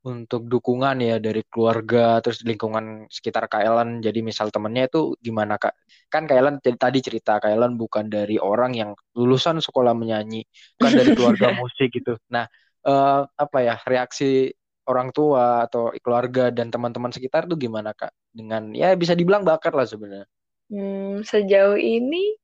untuk 0.03 0.51
dukungan 0.51 0.99
ya 0.99 1.15
dari 1.15 1.39
keluarga 1.47 2.19
terus 2.19 2.43
lingkungan 2.43 3.07
sekitar 3.07 3.47
Kak 3.47 3.63
Ellen. 3.63 4.03
Jadi 4.03 4.19
misal 4.19 4.51
temennya 4.51 4.91
itu 4.91 5.15
gimana 5.23 5.55
Kak? 5.55 5.73
Kan 6.11 6.27
Kak 6.27 6.37
Ellen 6.37 6.59
tadi 6.59 6.99
cerita 6.99 7.39
Kak 7.39 7.47
Ellen 7.47 7.79
bukan 7.79 8.11
dari 8.11 8.35
orang 8.35 8.75
yang 8.75 8.91
lulusan 9.15 9.63
sekolah 9.63 9.95
menyanyi 9.95 10.43
bukan 10.75 10.91
dari 10.91 11.09
keluarga 11.17 11.55
musik 11.55 11.95
gitu. 11.95 12.19
Nah 12.27 12.43
uh, 12.83 13.23
apa 13.23 13.57
ya 13.63 13.75
reaksi 13.87 14.51
orang 14.83 15.15
tua 15.15 15.63
atau 15.63 15.95
keluarga 16.03 16.51
dan 16.51 16.67
teman-teman 16.67 17.15
sekitar 17.15 17.47
tuh 17.47 17.55
gimana 17.55 17.95
Kak? 17.95 18.11
Dengan 18.35 18.75
ya 18.75 18.91
bisa 18.99 19.15
dibilang 19.15 19.47
bakat 19.47 19.71
lah 19.71 19.87
sebenarnya. 19.87 20.27
Hmm, 20.67 21.23
sejauh 21.23 21.79
ini 21.79 22.35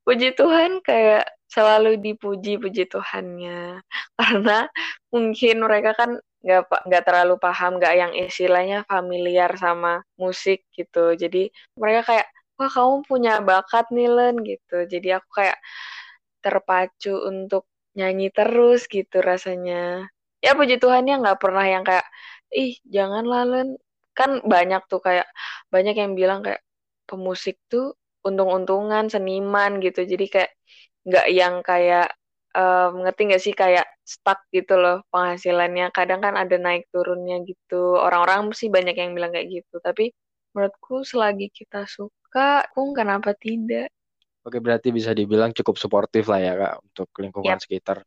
puji 0.00 0.32
Tuhan 0.32 0.80
kayak 0.80 1.28
selalu 1.52 2.00
dipuji 2.00 2.56
puji 2.56 2.88
Tuhannya. 2.88 3.84
Karena 4.18 4.64
mungkin 5.12 5.60
mereka 5.60 5.92
kan 5.92 6.16
nggak 6.44 6.60
nggak 6.88 7.04
terlalu 7.06 7.34
paham 7.40 7.78
nggak 7.80 7.94
yang 7.96 8.12
istilahnya 8.16 8.84
familiar 8.88 9.50
sama 9.56 10.02
musik 10.20 10.64
gitu. 10.76 11.16
Jadi 11.16 11.48
mereka 11.80 12.02
kayak 12.14 12.26
wah 12.58 12.70
kamu 12.72 12.96
punya 13.08 13.32
bakat 13.44 13.86
nih 13.92 14.08
Len 14.10 14.34
gitu. 14.44 14.84
Jadi 14.88 15.08
aku 15.16 15.28
kayak 15.44 15.58
terpacu 16.44 17.14
untuk 17.30 17.64
nyanyi 17.96 18.28
terus 18.32 18.86
gitu 18.88 19.20
rasanya. 19.24 20.08
Ya 20.44 20.52
puji 20.58 20.76
Tuhan 20.82 21.08
ya 21.08 21.16
nggak 21.22 21.40
pernah 21.42 21.64
yang 21.64 21.84
kayak 21.86 22.06
ih 22.52 22.76
jangan 22.88 23.24
Len. 23.26 23.68
Kan 24.16 24.40
banyak 24.44 24.82
tuh 24.88 25.00
kayak 25.04 25.28
banyak 25.72 25.94
yang 25.96 26.12
bilang 26.16 26.40
kayak 26.44 26.62
pemusik 27.08 27.60
tuh 27.68 27.96
untung-untungan 28.26 29.06
seniman 29.12 29.78
gitu. 29.84 30.02
Jadi 30.08 30.26
kayak 30.32 30.52
nggak 31.06 31.26
yang 31.30 31.54
kayak 31.62 32.08
um, 32.56 33.04
ngerti 33.04 33.22
nggak 33.28 33.42
sih 33.44 33.54
kayak 33.54 33.86
stuck 34.02 34.40
gitu 34.48 34.80
loh 34.80 35.04
penghasilannya. 35.12 35.92
Kadang 35.92 36.24
kan 36.24 36.34
ada 36.34 36.56
naik 36.56 36.88
turunnya 36.88 37.44
gitu. 37.44 38.00
Orang-orang 38.00 38.50
sih 38.56 38.72
banyak 38.72 38.96
yang 38.96 39.12
bilang 39.12 39.36
kayak 39.36 39.52
gitu. 39.52 39.76
Tapi 39.84 40.10
menurutku 40.56 41.04
selagi 41.04 41.52
kita 41.52 41.84
suka, 41.84 42.64
aku 42.64 42.96
kenapa 42.96 43.36
tidak? 43.36 43.92
Oke, 44.46 44.62
berarti 44.62 44.88
bisa 44.94 45.12
dibilang 45.12 45.52
cukup 45.52 45.76
suportif 45.76 46.32
lah 46.32 46.40
ya 46.40 46.54
kak 46.56 46.74
untuk 46.80 47.08
lingkungan 47.20 47.58
yep. 47.58 47.62
sekitar. 47.62 48.06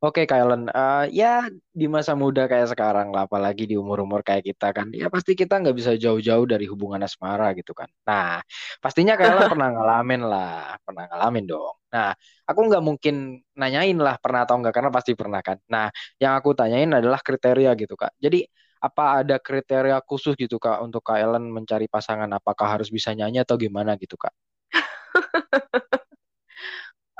Oke, 0.00 0.24
Kylen, 0.24 0.72
uh, 0.72 1.04
ya 1.12 1.44
di 1.76 1.84
masa 1.84 2.16
muda 2.16 2.48
kayak 2.48 2.72
sekarang 2.72 3.12
lah, 3.12 3.28
apalagi 3.28 3.68
di 3.68 3.76
umur-umur 3.76 4.24
kayak 4.24 4.48
kita 4.48 4.72
kan, 4.72 4.88
ya 4.96 5.12
pasti 5.12 5.36
kita 5.36 5.60
nggak 5.60 5.76
bisa 5.76 5.92
jauh-jauh 5.92 6.48
dari 6.48 6.64
hubungan 6.64 7.04
asmara 7.04 7.52
gitu 7.52 7.76
kan. 7.76 7.84
Nah, 8.08 8.40
pastinya 8.80 9.12
Kylen 9.20 9.52
pernah 9.52 9.68
ngalamin 9.68 10.22
lah, 10.24 10.80
pernah 10.88 11.04
ngalamin 11.04 11.44
dong. 11.44 11.76
Nah, 11.92 12.16
aku 12.48 12.60
nggak 12.72 12.80
mungkin 12.80 13.44
nanyain 13.52 13.98
lah 14.00 14.16
pernah 14.16 14.48
atau 14.48 14.56
enggak, 14.56 14.72
karena 14.80 14.88
pasti 14.88 15.12
pernah 15.12 15.44
kan. 15.44 15.60
Nah, 15.68 15.92
yang 16.16 16.32
aku 16.32 16.56
tanyain 16.56 16.88
adalah 16.96 17.20
kriteria 17.20 17.76
gitu 17.76 17.92
kak. 17.92 18.16
Jadi, 18.16 18.48
apa 18.80 19.20
ada 19.20 19.36
kriteria 19.36 20.00
khusus 20.08 20.32
gitu 20.40 20.56
kak 20.56 20.80
untuk 20.80 21.04
Kylen 21.04 21.44
mencari 21.52 21.92
pasangan? 21.92 22.32
Apakah 22.32 22.80
harus 22.80 22.88
bisa 22.88 23.12
nyanyi 23.12 23.44
atau 23.44 23.60
gimana 23.60 24.00
gitu 24.00 24.16
kak? 24.16 24.32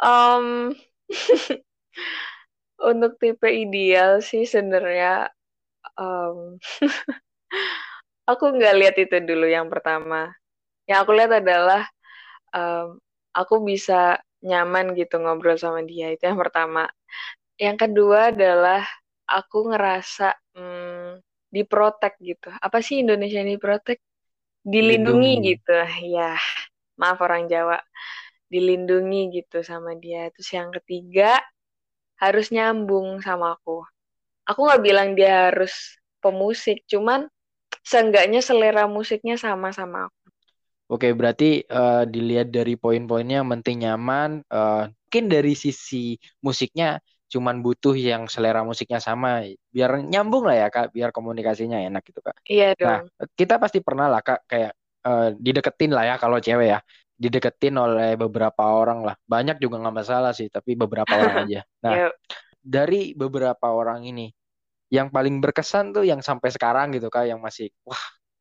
um... 0.00 0.72
Untuk 2.80 3.20
tipe 3.20 3.48
ideal 3.48 4.24
sih 4.24 4.48
sebenarnya 4.48 5.28
um, 6.00 6.56
aku 8.30 8.44
nggak 8.56 8.76
lihat 8.80 8.96
itu 8.96 9.16
dulu 9.20 9.46
yang 9.46 9.68
pertama. 9.68 10.32
Yang 10.88 10.98
aku 11.04 11.12
lihat 11.12 11.32
adalah 11.44 11.82
um, 12.56 12.96
aku 13.36 13.62
bisa 13.62 14.18
nyaman 14.40 14.96
gitu 14.96 15.20
ngobrol 15.20 15.60
sama 15.60 15.84
dia 15.84 16.12
itu 16.12 16.24
yang 16.24 16.40
pertama. 16.40 16.88
Yang 17.60 17.76
kedua 17.88 18.32
adalah 18.32 18.82
aku 19.28 19.68
ngerasa 19.68 20.32
hmm, 20.56 21.20
diprotek 21.52 22.16
gitu. 22.18 22.48
Apa 22.56 22.80
sih 22.80 23.04
Indonesia 23.04 23.42
ini 23.44 23.60
protek? 23.60 24.00
Dilindungi 24.64 25.40
Lindungi. 25.40 25.50
gitu. 25.56 25.78
Ya, 26.16 26.36
maaf 26.96 27.20
orang 27.20 27.46
Jawa. 27.46 27.78
Dilindungi 28.48 29.30
gitu 29.42 29.60
sama 29.60 29.92
dia. 30.00 30.32
Terus 30.32 30.50
yang 30.56 30.70
ketiga 30.72 31.36
harus 32.20 32.52
nyambung 32.52 33.24
sama 33.24 33.56
aku. 33.56 33.80
Aku 34.44 34.68
nggak 34.68 34.82
bilang 34.84 35.08
dia 35.16 35.48
harus 35.48 35.96
pemusik, 36.20 36.84
cuman 36.84 37.26
seenggaknya 37.80 38.44
selera 38.44 38.84
musiknya 38.84 39.40
sama 39.40 39.72
sama 39.72 40.12
aku. 40.12 40.20
Oke, 40.90 41.14
berarti 41.14 41.64
uh, 41.70 42.02
dilihat 42.04 42.50
dari 42.50 42.74
poin-poinnya 42.74 43.40
yang 43.40 43.48
penting 43.48 43.86
nyaman. 43.86 44.42
Uh, 44.50 44.90
mungkin 45.06 45.26
dari 45.30 45.54
sisi 45.54 46.18
musiknya 46.44 47.00
cuman 47.30 47.62
butuh 47.62 47.94
yang 47.94 48.26
selera 48.26 48.66
musiknya 48.66 48.98
sama, 48.98 49.46
biar 49.70 50.02
nyambung 50.02 50.50
lah 50.50 50.66
ya 50.66 50.68
kak, 50.68 50.90
biar 50.90 51.14
komunikasinya 51.14 51.78
enak 51.78 52.02
gitu 52.02 52.18
kak. 52.18 52.34
Iya 52.42 52.74
dong. 52.74 53.06
Nah, 53.06 53.30
kita 53.38 53.62
pasti 53.62 53.78
pernah 53.78 54.10
lah 54.10 54.18
kak 54.18 54.50
kayak 54.50 54.74
uh, 55.06 55.30
dideketin 55.38 55.94
lah 55.94 56.10
ya 56.10 56.14
kalau 56.18 56.42
cewek 56.42 56.74
ya 56.74 56.82
dideketin 57.20 57.76
oleh 57.76 58.16
beberapa 58.16 58.64
orang 58.64 59.04
lah. 59.04 59.16
Banyak 59.28 59.60
juga 59.60 59.76
nggak 59.84 59.96
masalah 60.00 60.32
sih, 60.32 60.48
tapi 60.48 60.72
beberapa 60.72 61.12
orang 61.12 61.36
aja. 61.44 61.60
Nah, 61.84 62.08
dari 62.56 63.12
beberapa 63.12 63.68
orang 63.68 64.08
ini, 64.08 64.32
yang 64.88 65.12
paling 65.12 65.38
berkesan 65.44 65.92
tuh 65.92 66.08
yang 66.08 66.24
sampai 66.24 66.48
sekarang 66.48 66.96
gitu 66.96 67.12
kak, 67.12 67.28
yang 67.28 67.38
masih 67.44 67.68
wah 67.84 68.00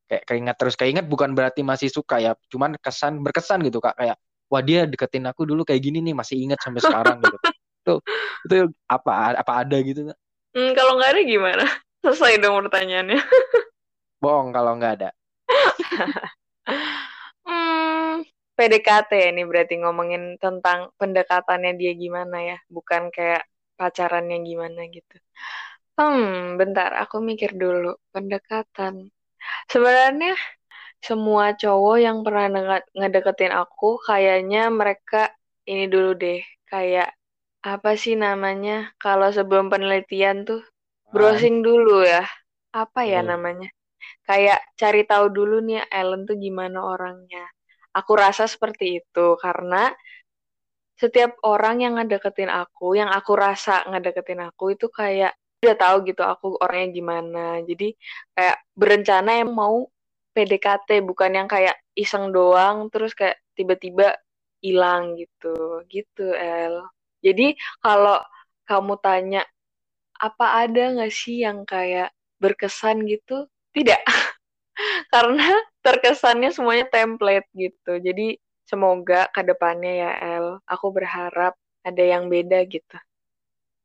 kayak 0.10 0.26
keinget 0.26 0.56
terus 0.58 0.74
keinget 0.80 1.06
bukan 1.06 1.36
berarti 1.36 1.62
masih 1.62 1.92
suka 1.92 2.24
ya, 2.24 2.32
cuman 2.48 2.80
kesan 2.80 3.20
berkesan 3.20 3.62
gitu 3.68 3.84
kak 3.84 4.00
kayak 4.00 4.16
wah 4.50 4.64
dia 4.64 4.88
deketin 4.88 5.28
aku 5.30 5.46
dulu 5.46 5.62
kayak 5.68 5.84
gini 5.84 6.02
nih 6.02 6.16
masih 6.16 6.40
inget 6.40 6.58
sampai 6.64 6.80
sekarang 6.80 7.20
gitu. 7.20 7.38
Tuh 7.86 8.00
itu 8.48 8.72
apa 8.88 9.36
apa 9.36 9.52
ada 9.68 9.78
gitu 9.84 10.08
kak? 10.10 10.18
Hmm, 10.56 10.72
kalau 10.74 10.98
nggak 10.98 11.12
ada 11.20 11.22
gimana? 11.28 11.66
Selesai 12.00 12.40
dong 12.40 12.64
pertanyaannya. 12.66 13.20
Bohong 14.24 14.56
kalau 14.56 14.80
nggak 14.80 14.94
ada. 15.04 15.10
PDKT 18.60 19.32
ini 19.32 19.48
berarti 19.48 19.80
ngomongin 19.80 20.36
tentang 20.36 20.92
pendekatannya 21.00 21.80
dia 21.80 21.96
gimana 21.96 22.44
ya, 22.44 22.58
bukan 22.68 23.08
kayak 23.08 23.48
pacarannya 23.80 24.44
gimana 24.44 24.84
gitu. 24.92 25.16
Hmm, 25.96 26.60
bentar, 26.60 26.92
aku 27.00 27.24
mikir 27.24 27.56
dulu. 27.56 27.96
Pendekatan. 28.12 29.08
Sebenarnya 29.72 30.36
semua 31.00 31.56
cowok 31.56 31.98
yang 32.04 32.20
pernah 32.28 32.52
ngedeketin 32.92 33.56
aku, 33.56 34.04
kayaknya 34.04 34.68
mereka 34.68 35.32
ini 35.64 35.88
dulu 35.88 36.20
deh, 36.20 36.44
kayak 36.68 37.16
apa 37.64 37.96
sih 37.96 38.20
namanya? 38.20 38.92
Kalau 39.00 39.32
sebelum 39.32 39.72
penelitian 39.72 40.44
tuh 40.44 40.60
browsing 41.16 41.64
dulu 41.64 42.04
ya. 42.04 42.28
Apa 42.76 43.08
ya 43.08 43.24
hmm. 43.24 43.30
namanya? 43.32 43.70
Kayak 44.28 44.60
cari 44.76 45.08
tahu 45.08 45.32
dulu 45.32 45.64
nih 45.64 45.88
Ellen 45.88 46.28
tuh 46.28 46.36
gimana 46.36 46.84
orangnya 46.84 47.48
Aku 48.00 48.16
rasa 48.16 48.48
seperti 48.48 49.04
itu 49.04 49.28
karena 49.40 49.92
setiap 51.00 51.40
orang 51.48 51.80
yang 51.80 51.94
ngedeketin 51.96 52.52
aku, 52.52 53.00
yang 53.00 53.08
aku 53.08 53.32
rasa 53.36 53.88
ngedeketin 53.88 54.44
aku 54.44 54.76
itu 54.76 54.92
kayak 54.92 55.32
udah 55.64 55.76
tahu 55.76 55.98
gitu 56.08 56.24
aku 56.24 56.48
orangnya 56.60 56.90
gimana. 56.96 57.46
Jadi 57.64 57.96
kayak 58.36 58.58
berencana 58.76 59.32
yang 59.44 59.52
mau 59.56 59.88
PDKT 60.36 61.04
bukan 61.04 61.32
yang 61.36 61.48
kayak 61.48 61.76
iseng 61.96 62.32
doang 62.32 62.88
terus 62.92 63.16
kayak 63.16 63.40
tiba-tiba 63.56 64.16
hilang 64.60 65.16
gitu. 65.16 65.84
Gitu, 65.88 66.36
El. 66.36 66.84
Jadi 67.24 67.56
kalau 67.84 68.20
kamu 68.68 68.96
tanya 69.04 69.44
apa 70.20 70.68
ada 70.68 71.00
nggak 71.00 71.12
sih 71.16 71.44
yang 71.48 71.64
kayak 71.64 72.12
berkesan 72.44 73.08
gitu? 73.08 73.48
Tidak. 73.72 74.00
Karena 75.16 75.48
terkesannya 75.90 76.54
semuanya 76.54 76.86
template 76.94 77.50
gitu. 77.58 77.98
Jadi 77.98 78.38
semoga 78.70 79.26
ke 79.34 79.42
depannya 79.42 79.94
ya 80.06 80.12
El, 80.38 80.62
aku 80.70 80.94
berharap 80.94 81.58
ada 81.82 82.04
yang 82.06 82.30
beda 82.30 82.62
gitu. 82.70 82.98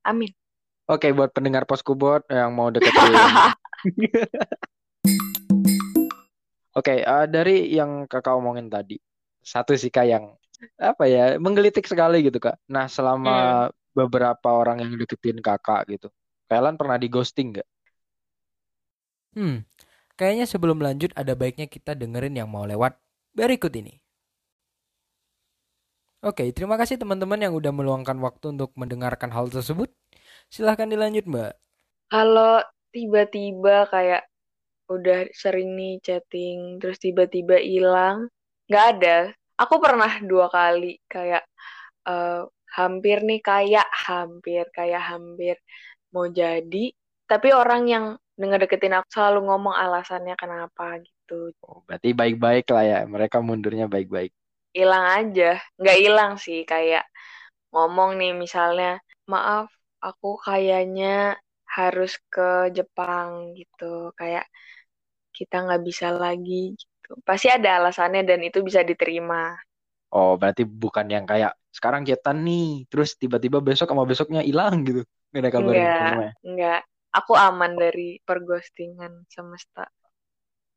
Amin. 0.05 0.29
Oke, 0.85 1.09
buat 1.17 1.33
pendengar 1.33 1.65
Poskubot 1.65 2.21
yang 2.29 2.53
mau 2.53 2.69
deketin. 2.69 3.17
Oke, 6.77 7.01
uh, 7.07 7.25
dari 7.25 7.73
yang 7.73 8.05
kakak 8.05 8.37
omongin 8.37 8.69
tadi, 8.69 9.01
satu 9.41 9.73
sih 9.79 9.89
kak 9.89 10.05
yang 10.05 10.37
apa 10.77 11.05
ya 11.09 11.37
menggelitik 11.41 11.89
sekali 11.89 12.21
gitu 12.21 12.37
kak. 12.37 12.61
Nah 12.69 12.85
selama 12.91 13.69
hmm. 13.71 13.97
beberapa 13.97 14.49
orang 14.53 14.85
yang 14.85 14.93
deketin 15.01 15.41
kakak 15.41 15.89
gitu, 15.89 16.13
kalian 16.53 16.77
pernah 16.77 17.01
di 17.01 17.09
ghosting 17.09 17.57
nggak? 17.57 17.69
Hmm, 19.35 19.67
Kayaknya 20.15 20.47
sebelum 20.47 20.79
lanjut 20.79 21.11
ada 21.19 21.35
baiknya 21.35 21.67
kita 21.67 21.99
dengerin 21.99 22.39
yang 22.39 22.47
mau 22.47 22.63
lewat 22.63 22.95
berikut 23.35 23.75
ini. 23.75 23.99
Oke, 26.25 26.49
terima 26.57 26.81
kasih 26.81 26.97
teman-teman 26.97 27.37
yang 27.37 27.53
udah 27.53 27.69
meluangkan 27.69 28.17
waktu 28.23 28.57
untuk 28.57 28.73
mendengarkan 28.81 29.29
hal 29.29 29.53
tersebut. 29.53 29.93
Silahkan 30.49 30.89
dilanjut, 30.89 31.29
Mbak. 31.29 31.53
Kalau 32.09 32.65
tiba-tiba 32.95 33.91
kayak 33.93 34.25
udah 34.89 35.29
sering 35.37 35.77
nih 35.77 36.01
chatting, 36.01 36.81
terus 36.81 36.97
tiba-tiba 36.97 37.61
hilang, 37.61 38.33
nggak 38.73 38.85
ada. 38.97 39.19
Aku 39.61 39.77
pernah 39.83 40.09
dua 40.25 40.49
kali 40.49 40.97
kayak 41.13 41.45
uh, 42.09 42.49
hampir 42.73 43.21
nih 43.21 43.45
kayak 43.45 43.87
hampir 43.93 44.65
kayak 44.73 45.03
hampir 45.05 45.61
mau 46.15 46.25
jadi, 46.31 46.95
tapi 47.35 47.51
orang 47.51 47.83
yang 47.91 48.05
deketin 48.39 48.95
aku 48.95 49.11
selalu 49.11 49.51
ngomong 49.51 49.75
alasannya 49.75 50.39
kenapa 50.39 51.03
gitu. 51.03 51.51
Oh, 51.67 51.83
berarti 51.83 52.15
baik-baik 52.15 52.71
lah 52.71 52.85
ya, 52.87 53.01
mereka 53.11 53.43
mundurnya 53.43 53.91
baik-baik. 53.91 54.31
Hilang 54.71 55.07
aja. 55.07 55.59
Nggak 55.75 55.99
hilang 55.99 56.33
sih 56.39 56.63
kayak 56.63 57.07
ngomong 57.75 58.15
nih 58.19 58.31
misalnya 58.39 59.03
maaf 59.27 59.67
aku 59.99 60.39
kayaknya 60.47 61.35
harus 61.67 62.15
ke 62.31 62.71
Jepang 62.71 63.55
gitu. 63.59 64.15
Kayak 64.15 64.47
kita 65.35 65.67
nggak 65.67 65.83
bisa 65.83 66.15
lagi 66.15 66.79
gitu. 66.79 67.19
Pasti 67.27 67.51
ada 67.51 67.83
alasannya 67.83 68.23
dan 68.23 68.47
itu 68.47 68.63
bisa 68.63 68.87
diterima. 68.87 69.59
Oh 70.15 70.39
berarti 70.39 70.63
bukan 70.63 71.11
yang 71.11 71.27
kayak 71.27 71.59
sekarang 71.75 72.07
kita 72.07 72.31
nih 72.31 72.87
terus 72.87 73.19
tiba-tiba 73.19 73.59
besok 73.59 73.91
sama 73.91 74.07
besoknya 74.07 74.47
hilang 74.47 74.87
gitu. 74.87 75.03
Nggak 75.35 75.43
ada 75.43 75.51
kabar 75.51 75.75
enggak, 75.75 76.31
enggak 76.47 76.83
aku 77.15 77.33
aman 77.39 77.79
dari 77.79 78.19
perghostingan 78.19 79.31
semesta. 79.31 79.87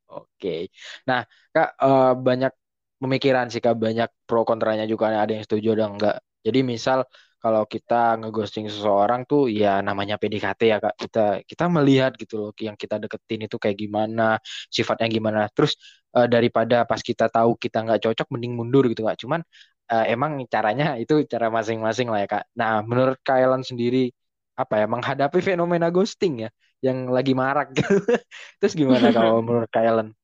Oke, 0.08 0.72
nah 1.04 1.28
kak 1.52 1.70
uh, 1.84 2.16
banyak 2.16 2.54
pemikiran 3.02 3.52
sih 3.52 3.60
kak. 3.60 3.76
Banyak 3.76 4.10
pro 4.24 4.48
kontranya 4.48 4.86
juga. 4.88 5.12
Ada 5.12 5.32
yang 5.36 5.46
setuju 5.46 5.68
ada 5.76 5.86
enggak. 5.92 6.16
Jadi 6.46 6.60
misal 6.64 7.04
kalau 7.44 7.64
kita 7.68 8.18
ngeghosting 8.24 8.66
seseorang 8.72 9.28
tuh 9.30 9.52
ya 9.52 9.84
namanya 9.84 10.16
PDKT 10.16 10.62
ya 10.72 10.78
kak. 10.80 10.96
Kita 10.96 11.24
kita 11.44 11.66
melihat 11.68 12.12
gitu 12.16 12.34
loh 12.40 12.52
yang 12.56 12.80
kita 12.80 12.96
deketin 13.04 13.52
itu 13.52 13.58
kayak 13.60 13.78
gimana 13.84 14.40
sifatnya 14.72 15.08
gimana. 15.12 15.40
Terus 15.52 15.76
uh, 16.16 16.28
daripada 16.30 16.88
pas 16.88 17.02
kita 17.04 17.28
tahu 17.28 17.60
kita 17.60 17.84
nggak 17.84 18.00
cocok 18.08 18.28
mending 18.32 18.54
mundur 18.56 18.84
gitu 18.88 19.04
kak. 19.04 19.20
Cuman 19.20 19.44
uh, 19.92 20.06
emang 20.08 20.40
caranya 20.48 20.96
itu 21.02 21.14
cara 21.28 21.48
masing-masing 21.52 22.08
lah 22.12 22.20
ya 22.24 22.28
kak. 22.32 22.44
Nah 22.60 22.80
menurut 22.88 23.20
kalian 23.28 23.64
sendiri 23.68 24.12
apa 24.58 24.74
ya 24.82 24.86
menghadapi 24.90 25.40
fenomena 25.40 25.88
ghosting 25.94 26.34
ya 26.46 26.50
yang 26.86 26.98
lagi 27.16 27.34
marak 27.38 27.68
gitu 27.78 27.94
terus 28.60 28.74
gimana 28.74 29.08
kalau 29.14 29.40
menurut 29.46 29.70
kalian 29.70 30.18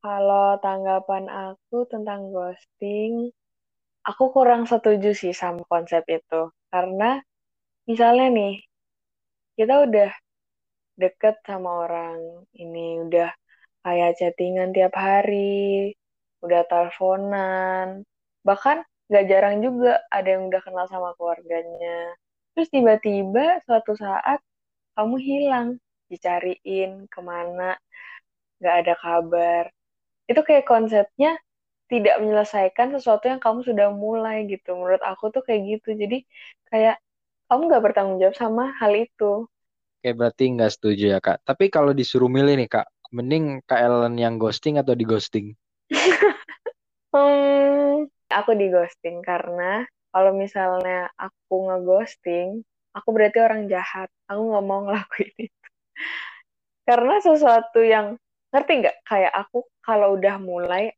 kalau 0.00 0.56
tanggapan 0.64 1.28
aku 1.28 1.84
tentang 1.92 2.32
ghosting, 2.32 3.28
aku 4.08 4.24
kurang 4.32 4.64
setuju 4.64 5.12
sih 5.12 5.32
sama 5.36 5.60
konsep 5.68 6.02
itu. 6.08 6.48
Karena 6.72 7.20
misalnya 7.88 8.26
nih, 8.32 8.54
kita 9.58 9.74
udah 9.86 10.10
deket 11.02 11.36
sama 11.48 11.70
orang 11.84 12.20
ini, 12.56 13.04
udah 13.04 13.28
kayak 13.84 14.16
chattingan 14.18 14.72
tiap 14.76 14.94
hari, 14.96 15.92
udah 16.44 16.60
teleponan, 16.70 18.04
bahkan 18.46 18.80
gak 19.12 19.26
jarang 19.28 19.60
juga 19.60 20.00
ada 20.08 20.28
yang 20.34 20.48
udah 20.48 20.60
kenal 20.64 20.86
sama 20.88 21.12
keluarganya. 21.20 22.16
Terus 22.54 22.68
tiba-tiba 22.70 23.62
suatu 23.64 23.94
saat 23.94 24.40
kamu 24.98 25.16
hilang, 25.22 25.68
dicariin 26.10 27.06
ke 27.06 27.20
mana, 27.22 27.78
gak 28.58 28.74
ada 28.84 28.94
kabar. 28.98 29.64
Itu 30.26 30.40
kayak 30.42 30.66
konsepnya 30.66 31.38
tidak 31.90 32.22
menyelesaikan 32.22 32.94
sesuatu 32.94 33.26
yang 33.26 33.42
kamu 33.42 33.66
sudah 33.66 33.90
mulai 33.90 34.46
gitu. 34.46 34.78
Menurut 34.78 35.02
aku 35.02 35.34
tuh 35.34 35.42
kayak 35.42 35.78
gitu. 35.78 35.94
Jadi 35.98 36.22
kayak 36.70 37.02
kamu 37.50 37.66
nggak 37.66 37.82
bertanggung 37.82 38.18
jawab 38.22 38.36
sama 38.38 38.70
hal 38.78 38.94
itu. 38.94 39.50
Oke 40.00 40.10
berarti 40.14 40.54
nggak 40.54 40.70
setuju 40.70 41.04
ya 41.14 41.18
kak. 41.18 41.42
Tapi 41.42 41.66
kalau 41.66 41.90
disuruh 41.90 42.30
milih 42.30 42.54
nih 42.54 42.70
kak 42.70 42.86
mending 43.10 43.58
kak 43.66 43.82
Ellen 43.82 44.14
yang 44.14 44.38
ghosting 44.38 44.78
atau 44.78 44.94
di 44.94 45.02
ghosting 45.02 45.50
hmm, 47.14 48.06
aku 48.30 48.50
di 48.54 48.66
ghosting 48.70 49.18
karena 49.26 49.82
kalau 50.10 50.34
misalnya 50.34 51.10
aku 51.14 51.70
ngeghosting 51.70 52.66
aku 52.94 53.08
berarti 53.14 53.38
orang 53.42 53.70
jahat. 53.70 54.08
Aku 54.26 54.50
nggak 54.50 54.64
mau 54.66 54.80
ngelakuin 54.86 55.34
itu. 55.50 55.68
Karena 56.86 57.14
sesuatu 57.22 57.80
yang 57.82 58.18
ngerti 58.50 58.72
nggak? 58.82 58.96
Kayak 59.06 59.32
aku 59.46 59.66
kalau 59.82 60.18
udah 60.18 60.36
mulai 60.42 60.90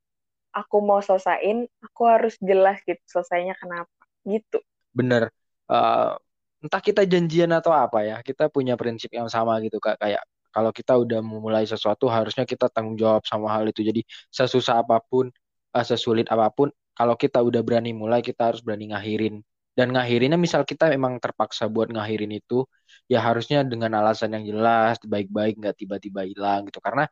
aku 0.53 0.85
mau 0.85 1.01
selesaiin 1.01 1.65
aku 1.81 2.03
harus 2.09 2.37
jelas 2.41 2.81
gitu 2.85 3.01
selesainya 3.09 3.57
kenapa 3.57 3.93
gitu. 4.25 4.61
Bener. 4.93 5.33
Uh, 5.69 6.17
entah 6.61 6.83
kita 6.85 7.09
janjian 7.09 7.49
atau 7.51 7.73
apa 7.73 8.05
ya 8.05 8.21
kita 8.21 8.53
punya 8.53 8.77
prinsip 8.77 9.13
yang 9.13 9.29
sama 9.29 9.61
gitu 9.65 9.81
kak. 9.81 10.01
Kayak 10.01 10.25
kalau 10.53 10.69
kita 10.69 10.93
udah 11.01 11.21
memulai 11.25 11.65
sesuatu 11.65 12.13
harusnya 12.13 12.45
kita 12.45 12.69
tanggung 12.69 12.97
jawab 13.01 13.25
sama 13.25 13.49
hal 13.53 13.65
itu. 13.69 13.81
Jadi 13.85 14.05
sesusah 14.33 14.85
apa 14.85 15.01
pun 15.01 15.33
uh, 15.77 15.85
sesulit 15.85 16.29
apa 16.29 16.49
pun 16.53 16.69
kalau 16.99 17.15
kita 17.17 17.39
udah 17.41 17.61
berani 17.67 17.91
mulai 17.97 18.21
kita 18.25 18.53
harus 18.53 18.61
berani 18.65 18.93
ngakhirin. 18.93 19.41
Dan 19.73 19.89
ngakhirinnya 19.97 20.37
misal 20.37 20.69
kita 20.69 20.93
memang 20.93 21.17
terpaksa 21.17 21.65
buat 21.73 21.89
ngakhirin 21.89 22.33
itu 22.37 22.69
ya 23.09 23.25
harusnya 23.25 23.65
dengan 23.65 23.97
alasan 23.97 24.37
yang 24.37 24.45
jelas 24.45 25.01
baik-baik 25.01 25.57
nggak 25.61 25.77
tiba-tiba 25.81 26.29
hilang 26.29 26.69
gitu. 26.69 26.79
Karena 26.85 27.09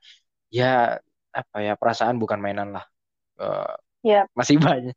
ya 0.52 1.00
apa 1.32 1.56
ya 1.62 1.74
perasaan 1.80 2.16
bukan 2.20 2.38
mainan 2.42 2.76
lah. 2.76 2.84
Uh, 3.40 3.74
yeah. 4.04 4.24
masih 4.36 4.56
banyak 4.66 4.96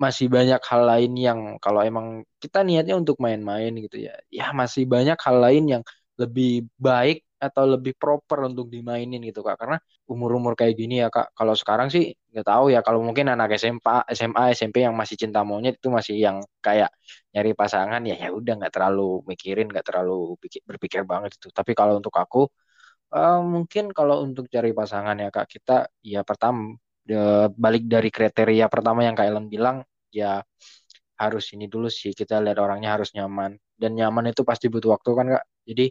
masih 0.00 0.26
banyak 0.32 0.60
hal 0.64 0.82
lain 0.88 1.12
yang 1.18 1.40
kalau 1.60 1.84
emang 1.84 2.24
kita 2.40 2.64
niatnya 2.64 2.96
untuk 2.96 3.20
main-main 3.20 3.68
gitu 3.84 4.00
ya 4.00 4.16
ya 4.32 4.48
masih 4.56 4.88
banyak 4.88 5.18
hal 5.20 5.36
lain 5.44 5.64
yang 5.68 5.82
lebih 6.16 6.64
baik 6.80 7.20
atau 7.46 7.64
lebih 7.74 7.92
proper 8.00 8.38
untuk 8.50 8.66
dimainin 8.74 9.20
gitu 9.28 9.40
kak. 9.46 9.56
Karena 9.60 9.76
umur-umur 10.12 10.52
kayak 10.58 10.74
gini 10.80 10.94
ya 11.02 11.08
kak 11.14 11.32
kalau 11.38 11.54
sekarang 11.56 11.88
sih 11.94 12.12
nggak 12.32 12.46
tahu 12.46 12.64
ya. 12.74 12.80
Kalau 12.86 13.00
mungkin 13.06 13.26
anak 13.32 13.56
SMA 13.60 14.04
SMA 14.12 14.42
SMP 14.56 14.76
yang 14.86 14.94
masih 15.00 15.16
cinta 15.22 15.40
monyet 15.42 15.74
itu 15.80 15.88
masih 15.88 16.14
yang 16.20 16.36
kayak 16.66 16.90
nyari 17.34 17.50
pasangan 17.60 18.00
ya 18.10 18.14
ya 18.22 18.28
udah 18.38 18.52
nggak 18.60 18.72
terlalu 18.76 19.24
mikirin 19.30 19.66
nggak 19.72 19.84
terlalu 19.88 20.36
berpikir 20.68 21.02
banget 21.08 21.30
itu. 21.40 21.48
Tapi 21.52 21.72
kalau 21.78 21.94
untuk 22.00 22.14
aku 22.16 22.46
Uh, 23.10 23.42
mungkin 23.42 23.90
kalau 23.90 24.22
untuk 24.22 24.46
cari 24.54 24.70
pasangan 24.70 25.18
ya 25.18 25.34
kak 25.34 25.50
kita 25.50 25.90
ya 25.98 26.22
pertama 26.22 26.78
de, 27.02 27.50
balik 27.58 27.82
dari 27.90 28.06
kriteria 28.06 28.70
pertama 28.70 29.02
yang 29.02 29.18
kak 29.18 29.26
Ellen 29.26 29.50
bilang 29.50 29.82
ya 30.14 30.38
harus 31.20 31.44
ini 31.54 31.66
dulu 31.72 31.88
sih. 31.90 32.12
Kita 32.20 32.34
lihat 32.44 32.58
orangnya 32.64 32.90
harus 32.96 33.10
nyaman. 33.16 33.52
Dan 33.80 33.90
nyaman 33.98 34.32
itu 34.32 34.42
pasti 34.50 34.66
butuh 34.72 34.90
waktu 34.96 35.10
kan 35.18 35.26
kak? 35.34 35.44
Jadi 35.68 35.84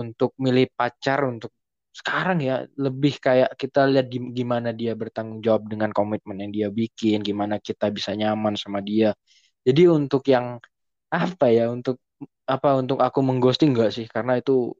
untuk 0.00 0.30
milih 0.44 0.66
pacar 0.78 1.24
untuk 1.26 1.52
sekarang 1.96 2.38
ya 2.44 2.54
lebih 2.76 3.16
kayak 3.24 3.56
kita 3.56 3.88
lihat 3.88 4.06
gimana 4.12 4.68
dia 4.76 4.92
bertanggung 4.92 5.40
jawab 5.40 5.64
dengan 5.72 5.90
komitmen 5.96 6.36
yang 6.44 6.52
dia 6.52 6.68
bikin 6.68 7.24
gimana 7.24 7.56
kita 7.56 7.88
bisa 7.88 8.12
nyaman 8.12 8.52
sama 8.60 8.84
dia. 8.84 9.16
Jadi 9.64 9.88
untuk 9.88 10.22
yang 10.28 10.60
apa 11.08 11.46
ya 11.48 11.72
untuk 11.72 11.96
apa 12.44 12.68
untuk 12.80 12.98
aku 13.00 13.20
mengghosting 13.24 13.72
enggak 13.72 13.90
sih? 13.96 14.06
Karena 14.12 14.36
itu 14.40 14.76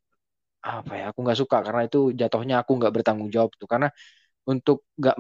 apa 0.61 0.93
ya 0.99 1.05
aku 1.11 1.19
nggak 1.25 1.39
suka 1.41 1.57
karena 1.67 1.83
itu 1.89 1.99
jatuhnya 2.21 2.55
aku 2.63 2.73
nggak 2.79 2.93
bertanggung 2.97 3.31
jawab 3.33 3.51
tuh. 3.57 3.69
Karena 3.71 3.89
untuk 4.47 4.87
nggak 5.01 5.17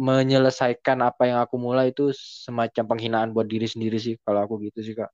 menyelesaikan 0.00 0.98
apa 1.04 1.22
yang 1.28 1.38
aku 1.44 1.56
mulai 1.60 1.92
itu 1.92 2.14
semacam 2.16 2.84
penghinaan 2.96 3.30
buat 3.36 3.44
diri 3.50 3.68
sendiri 3.68 3.98
sih 4.00 4.14
kalau 4.24 4.46
aku 4.46 4.62
gitu 4.64 4.80
sih 4.86 4.94
kak. 4.96 5.10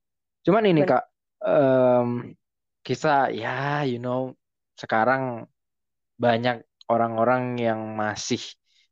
Cuman 0.46 0.64
ini 0.70 0.82
kak 0.86 1.02
um, 1.42 2.30
kita 2.88 3.08
ya 3.40 3.84
you 3.90 3.98
know 4.04 4.20
sekarang 4.82 5.22
banyak 6.24 6.56
orang-orang 6.92 7.42
yang 7.66 7.80
masih 8.00 8.40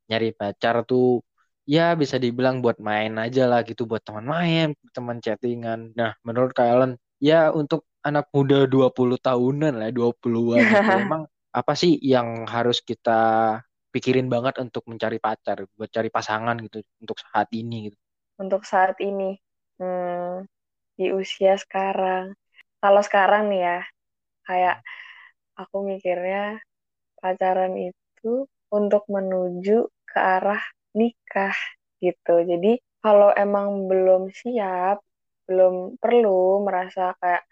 nyari 0.09 0.31
pacar 0.39 0.75
tuh 0.91 1.25
ya 1.67 1.97
bisa 2.01 2.17
dibilang 2.25 2.57
buat 2.65 2.79
main 2.89 3.13
aja 3.25 3.43
lah 3.51 3.61
gitu 3.69 3.83
buat 3.91 4.03
teman 4.07 4.27
main 4.35 4.67
teman 4.95 5.19
chattingan 5.25 5.81
nah 5.99 6.11
menurut 6.27 6.53
kalian 6.59 7.01
ya 7.19 7.51
untuk 7.51 7.89
anak 8.07 8.31
muda 8.31 8.71
20 8.71 9.19
tahunan 9.19 9.75
lah, 9.83 9.91
20-an 9.91 10.63
gitu. 10.63 10.91
Emang 11.11 11.23
apa 11.51 11.73
sih 11.75 11.99
yang 11.99 12.47
harus 12.47 12.79
kita 12.79 13.59
pikirin 13.91 14.31
banget 14.31 14.63
untuk 14.63 14.87
mencari 14.87 15.19
pacar, 15.19 15.67
buat 15.75 15.91
cari 15.91 16.07
pasangan 16.13 16.55
gitu 16.63 16.87
untuk 17.03 17.19
saat 17.19 17.51
ini 17.51 17.91
gitu. 17.91 17.99
Untuk 18.39 18.63
saat 18.63 19.01
ini, 19.03 19.35
hmm, 19.83 20.47
di 20.95 21.11
usia 21.11 21.59
sekarang. 21.59 22.39
Kalau 22.87 23.03
sekarang 23.03 23.51
nih 23.51 23.61
ya, 23.67 23.79
kayak 24.47 24.77
aku 25.59 25.77
mikirnya 25.91 26.63
pacaran 27.19 27.75
itu 27.75 28.47
untuk 28.71 29.03
menuju 29.11 29.91
ke 30.07 30.19
arah 30.23 30.63
nikah 30.95 31.59
gitu. 31.99 32.47
Jadi 32.47 32.79
kalau 33.03 33.35
emang 33.35 33.91
belum 33.91 34.31
siap, 34.31 35.03
belum 35.51 35.99
perlu 35.99 36.63
merasa 36.63 37.19
kayak 37.19 37.43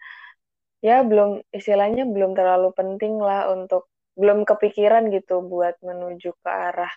ya 0.79 1.03
belum 1.03 1.43
istilahnya 1.51 2.07
belum 2.07 2.31
terlalu 2.39 2.71
penting 2.79 3.19
lah 3.19 3.51
untuk 3.51 3.91
belum 4.15 4.47
kepikiran 4.47 5.11
gitu 5.11 5.43
buat 5.43 5.75
menuju 5.83 6.31
ke 6.39 6.47
arah 6.47 6.95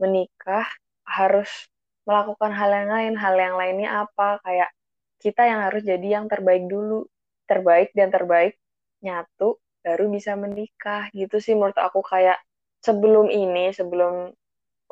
menikah 0.00 0.64
harus 1.04 1.68
melakukan 2.08 2.52
hal 2.56 2.70
yang 2.72 2.88
lain 2.96 3.14
hal 3.20 3.36
yang 3.36 3.54
lainnya 3.60 4.08
apa 4.08 4.40
kayak 4.40 4.72
kita 5.20 5.44
yang 5.44 5.60
harus 5.68 5.84
jadi 5.84 6.08
yang 6.20 6.26
terbaik 6.32 6.64
dulu 6.64 7.04
terbaik 7.50 7.88
dan 7.98 8.08
terbaik 8.14 8.52
nyatu 9.04 9.60
baru 9.84 10.04
bisa 10.16 10.32
menikah 10.44 11.02
gitu 11.20 11.36
sih 11.44 11.54
menurut 11.58 11.78
aku. 11.86 12.00
Kayak 12.12 12.38
sebelum 12.86 13.26
ini 13.32 13.72
sebelum 13.78 14.32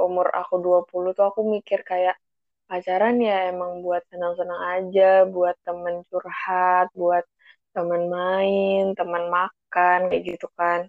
umur 0.07 0.27
aku 0.41 0.55
20 0.65 1.11
tuh 1.17 1.27
aku 1.31 1.41
mikir 1.55 1.81
kayak 1.91 2.17
pacaran 2.69 3.17
ya 3.29 3.53
emang 3.53 3.73
buat 3.85 4.03
senang-senang 4.11 4.61
aja 4.75 5.29
buat 5.35 5.57
temen 5.67 5.97
curhat 6.09 6.87
buat 7.01 7.25
temen 7.77 8.03
main 8.17 8.83
teman 8.99 9.25
makan 9.37 9.99
kayak 10.11 10.23
gitu 10.31 10.47
kan. 10.59 10.81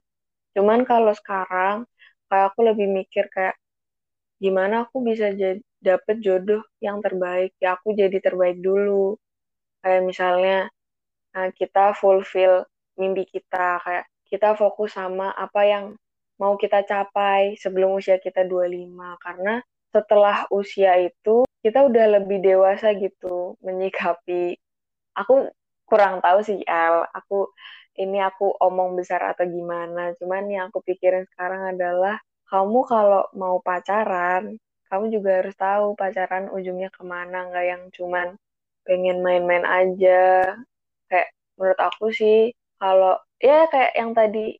Cuman 0.56 0.80
kalau 0.90 1.14
sekarang 1.20 1.76
kayak 2.30 2.46
aku 2.54 2.60
lebih 2.70 2.88
mikir 3.00 3.26
kayak 3.36 3.56
gimana 4.44 4.76
aku 4.86 4.98
bisa 5.10 5.26
dapet 5.88 6.16
jodoh 6.26 6.62
yang 6.86 6.98
terbaik? 7.06 7.52
Ya 7.64 7.76
aku 7.78 7.88
jadi 8.02 8.18
terbaik 8.26 8.58
dulu. 8.68 9.16
Kayak 9.84 10.02
misalnya 10.10 10.56
nah, 11.34 11.50
kita 11.52 11.98
fulfill 11.98 12.66
mimpi 12.98 13.26
kita 13.26 13.82
kayak 13.82 14.06
kita 14.30 14.54
fokus 14.58 14.98
sama 14.98 15.34
apa 15.34 15.62
yang 15.66 15.86
mau 16.42 16.58
kita 16.58 16.82
capai 16.86 17.54
sebelum 17.58 17.98
usia 18.02 18.18
kita 18.18 18.46
25 18.46 19.18
karena 19.22 19.62
setelah 19.94 20.50
usia 20.50 20.98
itu 20.98 21.46
kita 21.62 21.86
udah 21.86 22.20
lebih 22.20 22.42
dewasa 22.42 22.92
gitu 22.98 23.56
menyikapi. 23.62 24.58
Aku 25.14 25.48
kurang 25.86 26.20
tahu 26.26 26.42
sih 26.42 26.60
El 26.66 27.06
aku 27.14 27.54
ini 28.02 28.18
aku 28.18 28.58
omong 28.58 28.98
besar 28.98 29.22
atau 29.22 29.46
gimana. 29.46 30.18
Cuman 30.18 30.50
yang 30.50 30.74
aku 30.74 30.82
pikirin 30.82 31.30
sekarang 31.30 31.78
adalah 31.78 32.18
kamu 32.50 32.80
kalau 32.90 33.24
mau 33.38 33.62
pacaran 33.62 34.58
kamu 34.90 35.10
juga 35.10 35.42
harus 35.42 35.56
tahu 35.58 35.98
pacaran 35.98 36.50
ujungnya 36.50 36.90
ke 36.90 37.02
mana. 37.06 37.50
Nggak 37.50 37.66
yang 37.66 37.84
cuman 37.94 38.28
pengen 38.84 39.22
main-main 39.22 39.64
aja 39.64 40.22
kayak 41.14 41.30
menurut 41.62 41.78
aku 41.78 42.10
sih 42.10 42.50
kalau 42.82 43.14
ya 43.38 43.70
kayak 43.70 43.94
yang 43.94 44.18
tadi 44.18 44.58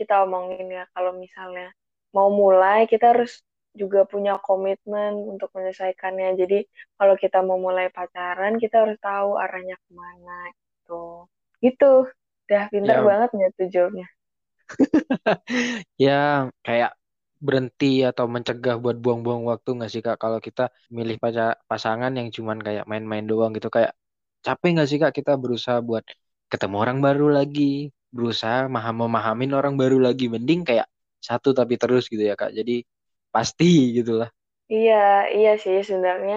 kita 0.00 0.24
omongin 0.24 0.72
ya 0.72 0.88
kalau 0.96 1.12
misalnya 1.12 1.68
mau 2.16 2.32
mulai 2.32 2.88
kita 2.88 3.12
harus 3.12 3.44
juga 3.76 4.02
punya 4.08 4.40
komitmen 4.40 5.14
untuk 5.30 5.52
menyelesaikannya. 5.54 6.34
Jadi 6.40 6.58
kalau 6.96 7.14
kita 7.20 7.38
mau 7.44 7.60
mulai 7.60 7.92
pacaran 7.92 8.56
kita 8.56 8.88
harus 8.88 8.98
tahu 8.98 9.36
arahnya 9.36 9.76
ke 9.76 9.90
mana 9.92 10.50
gitu. 10.56 11.28
Gitu. 11.60 11.92
Udah 12.48 12.64
pintar 12.72 12.98
ya. 12.98 13.04
banget 13.04 13.28
ya 13.36 13.48
tuh 13.54 13.68
jawabnya 13.68 14.08
ya 15.98 16.48
kayak 16.62 16.94
berhenti 17.40 18.04
atau 18.04 18.28
mencegah 18.28 18.76
buat 18.76 19.00
buang-buang 19.00 19.48
waktu 19.48 19.68
nggak 19.80 19.90
sih 19.90 20.02
kak? 20.04 20.20
Kalau 20.20 20.38
kita 20.44 20.68
milih 20.92 21.16
pasangan 21.64 22.12
yang 22.12 22.28
cuman 22.28 22.60
kayak 22.60 22.84
main-main 22.84 23.24
doang 23.24 23.56
gitu 23.56 23.72
kayak 23.72 23.96
capek 24.44 24.68
nggak 24.74 24.88
sih 24.90 24.98
kak 25.02 25.12
kita 25.18 25.32
berusaha 25.42 25.78
buat 25.88 26.04
ketemu 26.52 26.76
orang 26.82 26.98
baru 27.06 27.26
lagi, 27.38 27.92
berusaha 28.14 28.66
maham 28.74 28.96
memahamin 29.06 29.50
orang 29.58 29.74
baru 29.80 29.98
lagi, 30.02 30.26
mending 30.32 30.60
kayak 30.68 30.86
satu 31.20 31.52
tapi 31.58 31.74
terus 31.80 32.08
gitu 32.12 32.22
ya 32.24 32.34
kak. 32.34 32.50
Jadi 32.58 32.82
pasti 33.34 33.94
gitulah. 33.96 34.30
Iya, 34.70 34.94
iya 35.36 35.50
sih 35.62 35.76
sebenarnya 35.88 36.36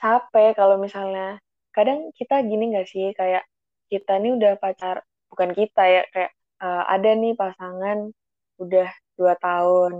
capek 0.00 0.56
kalau 0.58 0.76
misalnya 0.84 1.38
kadang 1.76 1.98
kita 2.18 2.34
gini 2.50 2.72
nggak 2.72 2.88
sih 2.92 3.06
kayak 3.20 3.44
kita 3.92 4.12
nih 4.22 4.32
udah 4.38 4.52
pacar 4.62 4.96
bukan 5.30 5.50
kita 5.58 5.82
ya 5.94 6.02
kayak 6.14 6.32
uh, 6.64 6.82
ada 6.94 7.10
nih 7.20 7.32
pasangan 7.38 7.98
udah 8.62 8.88
dua 9.18 9.34
tahun 9.38 9.92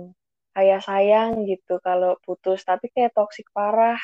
kayak 0.56 0.80
sayang 0.88 1.30
gitu 1.50 1.78
kalau 1.86 2.18
putus 2.24 2.60
tapi 2.66 2.86
kayak 2.94 3.12
toksik 3.16 3.46
parah 3.56 4.00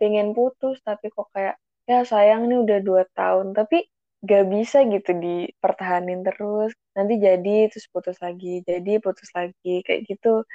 pengen 0.00 0.32
putus 0.36 0.80
tapi 0.86 1.12
kok 1.12 1.28
kayak 1.34 1.56
ya 1.90 2.06
sayang 2.06 2.46
nih 2.46 2.58
udah 2.62 2.78
dua 2.86 3.02
tahun 3.18 3.50
tapi 3.58 3.90
gak 4.22 4.44
bisa 4.52 4.84
gitu 4.86 5.10
dipertahanin 5.16 6.20
terus. 6.22 6.70
Nanti 6.94 7.14
jadi 7.18 7.66
terus 7.72 7.86
putus 7.90 8.16
lagi 8.22 8.62
jadi 8.62 9.02
putus 9.02 9.30
lagi 9.34 9.82
kayak 9.82 10.06
gitu. 10.06 10.46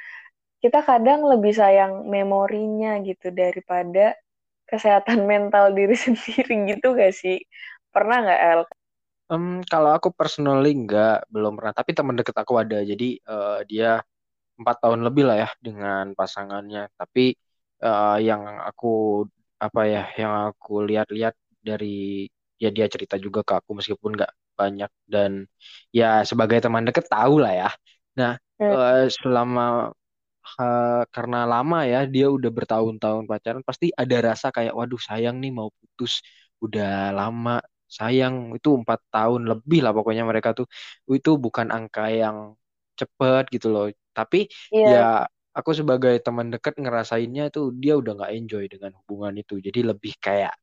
Kita 0.64 0.80
kadang 0.86 1.28
lebih 1.28 1.54
sayang 1.54 2.08
memorinya 2.08 3.02
gitu 3.04 3.34
daripada 3.36 4.16
kesehatan 4.70 5.26
mental 5.32 5.76
diri 5.76 5.96
sendiri 6.06 6.72
gitu 6.72 6.96
gak 6.96 7.14
sih? 7.14 7.44
Pernah 7.92 8.18
nggak 8.24 8.42
El? 8.54 8.62
Um, 9.26 9.66
kalau 9.66 9.92
aku 9.98 10.14
personally 10.14 10.72
nggak 10.86 11.28
belum 11.34 11.58
pernah. 11.58 11.74
Tapi 11.76 11.92
teman 11.98 12.16
deket 12.20 12.36
aku 12.38 12.54
ada 12.62 12.80
jadi 12.86 13.18
uh, 13.26 13.60
dia 13.66 14.00
empat 14.56 14.78
tahun 14.84 15.02
lebih 15.04 15.24
lah 15.28 15.38
ya 15.48 15.50
dengan 15.60 16.14
pasangannya. 16.14 16.92
Tapi 16.96 17.34
uh, 17.84 18.18
yang 18.22 18.44
aku 18.70 19.26
apa 19.60 19.82
ya 19.88 20.04
yang 20.20 20.34
aku 20.52 20.84
lihat-lihat 20.84 21.34
dari 21.64 22.28
ya 22.62 22.70
dia 22.72 22.88
cerita 22.88 23.16
juga 23.20 23.42
ke 23.48 23.54
aku 23.60 23.72
meskipun 23.80 24.12
nggak 24.18 24.32
banyak. 24.60 24.92
Dan 25.08 25.32
ya 25.92 26.24
sebagai 26.28 26.60
teman 26.64 26.84
deket 26.88 27.06
tahu 27.12 27.42
lah 27.44 27.54
ya. 27.54 27.70
Nah 28.20 28.32
hmm. 28.60 28.72
uh, 28.72 29.06
selama 29.12 29.66
uh, 30.60 31.04
karena 31.12 31.40
lama 31.48 31.78
ya 31.88 32.08
dia 32.08 32.28
udah 32.32 32.52
bertahun-tahun 32.52 33.24
pacaran 33.28 33.64
pasti 33.66 33.92
ada 33.96 34.18
rasa 34.34 34.48
kayak 34.56 34.74
waduh 34.78 35.00
sayang 35.02 35.40
nih 35.44 35.52
mau 35.52 35.70
putus. 35.72 36.24
Udah 36.64 37.12
lama. 37.16 37.60
Sayang. 37.86 38.56
Itu 38.58 38.82
empat 38.82 39.00
tahun 39.14 39.48
lebih 39.52 39.80
lah 39.86 39.92
pokoknya 39.96 40.24
mereka 40.28 40.52
tuh. 40.58 40.68
Itu 41.08 41.38
bukan 41.40 41.70
angka 41.72 42.12
yang 42.12 42.56
cepet 43.00 43.44
gitu 43.52 43.68
loh. 43.72 43.88
Tapi 44.16 44.48
yeah. 44.72 44.90
ya 44.92 45.35
aku 45.58 45.72
sebagai 45.80 46.14
teman 46.26 46.48
dekat 46.54 46.76
ngerasainnya 46.84 47.44
tuh 47.56 47.72
dia 47.82 47.96
udah 48.00 48.12
nggak 48.20 48.32
enjoy 48.38 48.64
dengan 48.68 48.92
hubungan 49.04 49.34
itu. 49.42 49.54
Jadi 49.64 49.80
lebih 49.90 50.14
kayak 50.20 50.54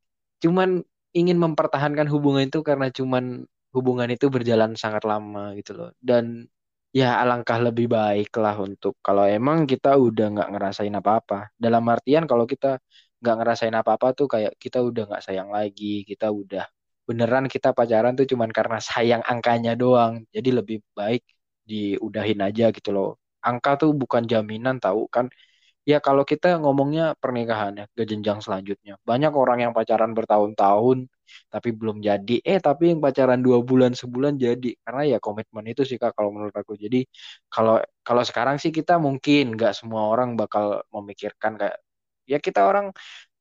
cuman 0.44 0.82
ingin 1.16 1.38
mempertahankan 1.40 2.06
hubungan 2.12 2.44
itu 2.48 2.60
karena 2.64 2.88
cuman 2.92 3.44
hubungan 3.76 4.08
itu 4.12 4.26
berjalan 4.28 4.76
sangat 4.76 5.02
lama 5.08 5.56
gitu 5.58 5.72
loh. 5.78 5.90
Dan 5.96 6.44
ya 6.92 7.16
alangkah 7.24 7.56
lebih 7.56 7.88
baik 7.88 8.28
lah 8.36 8.56
untuk 8.60 9.00
kalau 9.00 9.24
emang 9.24 9.64
kita 9.64 9.96
udah 9.96 10.26
nggak 10.36 10.48
ngerasain 10.52 10.94
apa-apa. 11.00 11.48
Dalam 11.56 11.84
artian 11.88 12.24
kalau 12.28 12.44
kita 12.44 12.76
nggak 13.22 13.36
ngerasain 13.40 13.76
apa-apa 13.76 14.06
tuh 14.18 14.26
kayak 14.28 14.52
kita 14.60 14.78
udah 14.84 15.02
nggak 15.08 15.22
sayang 15.24 15.48
lagi 15.54 16.02
kita 16.04 16.26
udah 16.34 16.66
beneran 17.08 17.46
kita 17.46 17.70
pacaran 17.72 18.12
tuh 18.18 18.26
cuman 18.28 18.50
karena 18.52 18.78
sayang 18.82 19.22
angkanya 19.24 19.72
doang. 19.78 20.22
Jadi 20.34 20.48
lebih 20.52 20.78
baik 20.98 21.22
diudahin 21.64 22.40
aja 22.44 22.68
gitu 22.74 22.90
loh 22.92 23.21
angka 23.48 23.70
tuh 23.82 23.90
bukan 24.02 24.22
jaminan 24.32 24.76
tahu 24.82 25.06
kan. 25.10 25.26
Ya 25.82 25.98
kalau 25.98 26.22
kita 26.22 26.62
ngomongnya 26.62 27.18
pernikahan 27.18 27.74
ya 27.80 27.84
ke 27.96 28.02
jenjang 28.06 28.38
selanjutnya. 28.44 28.94
Banyak 29.02 29.32
orang 29.34 29.58
yang 29.66 29.72
pacaran 29.74 30.14
bertahun-tahun 30.14 31.10
tapi 31.50 31.68
belum 31.74 31.98
jadi. 32.08 32.38
Eh 32.46 32.58
tapi 32.62 32.94
yang 32.94 33.00
pacaran 33.02 33.42
dua 33.42 33.58
bulan 33.66 33.90
sebulan 33.98 34.38
jadi. 34.38 34.70
Karena 34.84 35.02
ya 35.12 35.18
komitmen 35.18 35.66
itu 35.66 35.82
sih 35.82 35.98
kak 35.98 36.14
kalau 36.14 36.30
menurut 36.34 36.54
aku. 36.54 36.78
Jadi 36.78 37.02
kalau 37.50 37.82
kalau 38.06 38.22
sekarang 38.22 38.56
sih 38.62 38.70
kita 38.70 38.92
mungkin 39.02 39.58
nggak 39.58 39.74
semua 39.74 40.06
orang 40.12 40.38
bakal 40.38 40.86
memikirkan 40.94 41.58
kayak 41.58 41.76
ya 42.30 42.38
kita 42.38 42.62
orang 42.62 42.94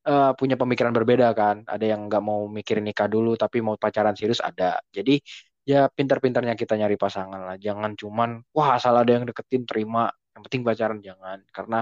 uh, 0.09 0.31
punya 0.39 0.55
pemikiran 0.61 0.93
berbeda 0.97 1.27
kan. 1.37 1.61
Ada 1.69 1.85
yang 1.97 2.09
nggak 2.09 2.23
mau 2.25 2.49
mikirin 2.49 2.85
nikah 2.89 3.07
dulu 3.11 3.37
tapi 3.37 3.61
mau 3.65 3.77
pacaran 3.77 4.15
serius 4.17 4.41
ada. 4.41 4.81
Jadi 4.89 5.21
ya 5.69 5.87
pintar-pintarnya 5.97 6.55
kita 6.57 6.73
nyari 6.79 6.95
pasangan 6.97 7.41
lah. 7.47 7.55
Jangan 7.65 7.91
cuman 8.01 8.29
wah 8.55 8.69
asal 8.77 8.93
ada 8.97 9.11
yang 9.15 9.25
deketin 9.29 9.63
terima. 9.69 10.09
Yang 10.33 10.41
penting 10.47 10.61
pacaran 10.67 10.99
jangan. 11.03 11.37
Karena 11.55 11.77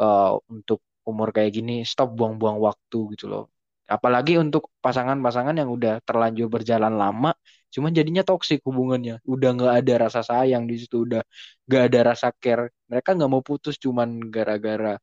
uh, 0.00 0.38
untuk 0.50 0.80
umur 1.02 1.28
kayak 1.34 1.50
gini 1.56 1.72
stop 1.82 2.14
buang-buang 2.18 2.58
waktu 2.62 2.98
gitu 3.16 3.26
loh. 3.32 3.44
Apalagi 3.90 4.38
untuk 4.40 4.70
pasangan-pasangan 4.80 5.54
yang 5.58 5.68
udah 5.76 6.00
terlanjur 6.06 6.48
berjalan 6.48 6.94
lama 6.96 7.34
cuman 7.72 7.90
jadinya 7.96 8.22
toksik 8.24 8.60
hubungannya. 8.68 9.20
Udah 9.24 9.48
nggak 9.56 9.74
ada 9.84 9.94
rasa 10.08 10.20
sayang 10.24 10.64
di 10.70 10.76
situ 10.80 10.96
udah 11.08 11.22
nggak 11.66 11.82
ada 11.88 12.00
rasa 12.14 12.28
care. 12.42 12.70
Mereka 12.90 13.08
nggak 13.16 13.30
mau 13.32 13.42
putus 13.44 13.76
cuman 13.80 14.08
gara-gara 14.34 14.96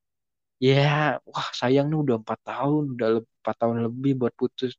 ya 0.60 0.76
yeah, 0.76 1.00
wah 1.24 1.48
sayang 1.56 1.88
nih 1.88 2.00
udah 2.04 2.16
empat 2.22 2.40
tahun 2.44 2.84
udah 3.00 3.08
empat 3.24 3.56
tahun 3.62 3.78
lebih 3.88 4.12
buat 4.20 4.34
putus. 4.36 4.72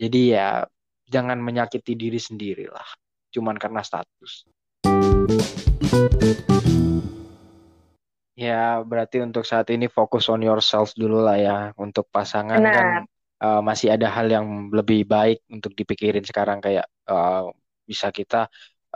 Jadi 0.00 0.18
ya 0.34 0.66
jangan 1.08 1.38
menyakiti 1.40 1.96
diri 1.96 2.20
sendiri 2.20 2.68
lah 2.68 2.86
cuman 3.32 3.56
karena 3.58 3.80
status 3.82 4.48
Ya, 8.34 8.82
berarti 8.82 9.22
untuk 9.22 9.46
saat 9.46 9.70
ini 9.70 9.86
fokus 9.86 10.26
on 10.26 10.42
yourself 10.42 10.90
dulu 10.98 11.22
lah 11.22 11.38
ya. 11.38 11.58
Untuk 11.78 12.10
pasangan 12.10 12.58
kan, 12.58 12.66
Benar. 12.66 12.74
kan 12.74 13.04
uh, 13.44 13.60
masih 13.60 13.94
ada 13.94 14.08
hal 14.10 14.26
yang 14.30 14.72
lebih 14.72 15.04
baik 15.04 15.44
untuk 15.52 15.76
dipikirin 15.76 16.24
sekarang 16.24 16.58
kayak 16.58 16.86
uh, 17.08 17.50
bisa 17.84 18.08
kita 18.08 18.48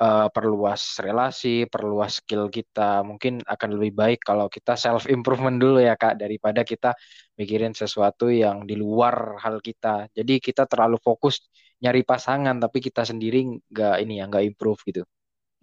uh, 0.03 0.29
perluas 0.35 0.83
relasi, 1.07 1.67
perluas 1.73 2.13
skill 2.23 2.49
kita. 2.57 3.03
Mungkin 3.09 3.43
akan 3.55 3.71
lebih 3.77 3.93
baik 4.01 4.21
kalau 4.29 4.47
kita 4.51 4.75
self 4.79 5.05
improvement 5.11 5.57
dulu 5.63 5.79
ya 5.83 5.95
Kak 5.99 6.15
daripada 6.23 6.63
kita 6.67 6.95
mikirin 7.39 7.75
sesuatu 7.77 8.31
yang 8.31 8.65
di 8.69 8.75
luar 8.79 9.39
hal 9.45 9.57
kita. 9.63 10.09
Jadi 10.17 10.33
kita 10.43 10.65
terlalu 10.71 10.97
fokus 11.03 11.35
nyari 11.83 12.03
pasangan 12.03 12.57
tapi 12.59 12.79
kita 12.87 13.03
sendiri 13.07 13.39
nggak 13.71 13.97
ini 14.03 14.13
ya 14.21 14.25
nggak 14.31 14.45
improve 14.55 14.81
gitu. 14.89 15.03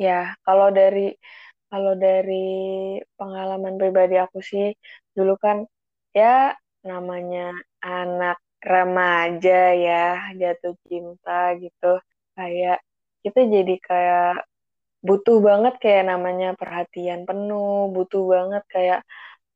Ya, 0.04 0.36
kalau 0.46 0.68
dari 0.80 1.00
Kalau 1.72 1.94
dari 2.06 2.36
pengalaman 3.20 3.76
pribadi 3.82 4.16
aku 4.26 4.40
sih, 4.52 4.66
dulu 5.18 5.34
kan 5.46 5.58
ya 6.20 6.56
namanya 6.90 7.42
anak 7.86 8.38
remaja 8.72 9.52
ya, 9.86 9.96
jatuh 10.42 10.76
cinta 10.88 11.32
gitu. 11.64 11.86
Kayak 12.38 12.78
kita 13.26 13.42
jadi 13.42 13.76
kayak 13.82 14.46
butuh 15.02 15.42
banget 15.42 15.82
kayak 15.82 16.14
namanya 16.14 16.54
perhatian 16.54 17.26
penuh, 17.26 17.90
butuh 17.90 18.22
banget 18.30 18.64
kayak 18.70 19.02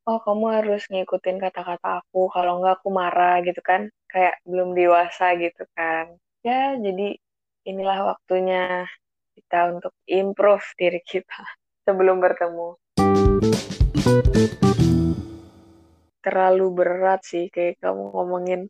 oh 0.09 0.17
kamu 0.25 0.45
harus 0.57 0.81
ngikutin 0.89 1.37
kata-kata 1.37 2.01
aku, 2.01 2.33
kalau 2.33 2.57
enggak 2.57 2.81
aku 2.81 2.89
marah 2.89 3.45
gitu 3.45 3.61
kan. 3.61 3.93
Kayak 4.09 4.41
belum 4.41 4.73
dewasa 4.73 5.37
gitu 5.37 5.69
kan. 5.77 6.17
Ya, 6.41 6.73
jadi 6.81 7.13
inilah 7.69 8.17
waktunya 8.17 8.89
kita 9.37 9.69
untuk 9.77 9.93
improve 10.09 10.65
diri 10.73 11.05
kita 11.05 11.45
sebelum 11.85 12.17
bertemu. 12.17 12.73
Terlalu 16.25 16.65
berat 16.73 17.21
sih 17.21 17.53
kayak 17.53 17.77
kamu 17.85 18.17
ngomongin 18.17 18.61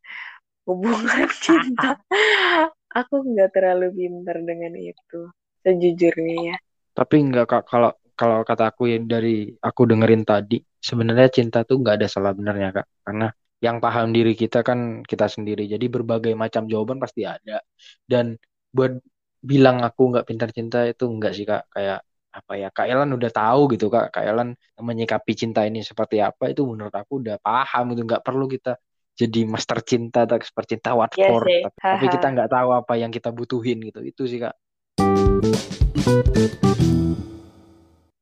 hubungan 0.70 1.26
cinta. 1.46 1.98
Aku 2.94 3.26
nggak 3.26 3.50
terlalu 3.54 3.90
pintar 3.94 4.38
dengan 4.46 4.74
itu, 4.78 5.30
sejujurnya 5.66 6.38
ya. 6.54 6.58
Tapi 6.94 7.16
nggak 7.26 7.46
kak 7.50 7.64
kalau 7.66 7.92
kalau 8.14 8.44
kata 8.44 8.74
aku 8.76 8.92
yang 8.92 9.06
dari 9.10 9.50
aku 9.58 9.82
dengerin 9.90 10.24
tadi, 10.26 10.62
sebenarnya 10.78 11.30
cinta 11.34 11.66
tuh 11.66 11.82
nggak 11.82 11.96
ada 12.02 12.08
salah 12.10 12.34
benernya 12.38 12.70
kak, 12.82 12.88
karena 13.06 13.28
yang 13.60 13.78
paham 13.84 14.14
diri 14.16 14.34
kita 14.38 14.62
kan 14.66 15.02
kita 15.06 15.26
sendiri. 15.26 15.66
Jadi 15.66 15.86
berbagai 15.90 16.34
macam 16.38 16.66
jawaban 16.70 16.98
pasti 17.02 17.26
ada. 17.26 17.62
Dan 18.06 18.38
buat 18.70 18.98
bilang 19.40 19.82
aku 19.82 20.02
nggak 20.14 20.26
pintar 20.28 20.50
cinta 20.54 20.84
itu 20.86 21.06
enggak 21.10 21.34
sih 21.38 21.46
kak, 21.48 21.70
kayak 21.74 22.00
apa 22.30 22.54
ya 22.62 22.70
Kak 22.70 22.86
Elan 22.86 23.10
udah 23.18 23.32
tahu 23.34 23.74
gitu 23.74 23.90
Kak 23.90 24.14
Kak 24.14 24.22
Elan 24.22 24.54
menyikapi 24.78 25.34
cinta 25.34 25.66
ini 25.66 25.82
seperti 25.82 26.22
apa 26.22 26.54
itu 26.54 26.62
menurut 26.62 26.94
aku 26.94 27.26
udah 27.26 27.42
paham 27.42 27.84
gitu 27.94 28.06
nggak 28.06 28.22
perlu 28.22 28.46
kita 28.46 28.78
jadi 29.20 29.44
master 29.44 29.84
cinta 29.84 30.24
atau 30.24 30.40
expert 30.40 30.64
cinta 30.64 30.96
what 30.96 31.12
for? 31.12 31.44
sih. 31.44 31.60
tapi, 31.68 31.76
tapi 31.84 32.06
kita 32.08 32.28
nggak 32.32 32.50
tahu 32.56 32.70
apa 32.72 32.94
yang 32.96 33.12
kita 33.12 33.36
butuhin 33.36 33.84
gitu. 33.84 34.00
Itu 34.00 34.24
sih 34.32 34.40
Kak. 34.40 34.56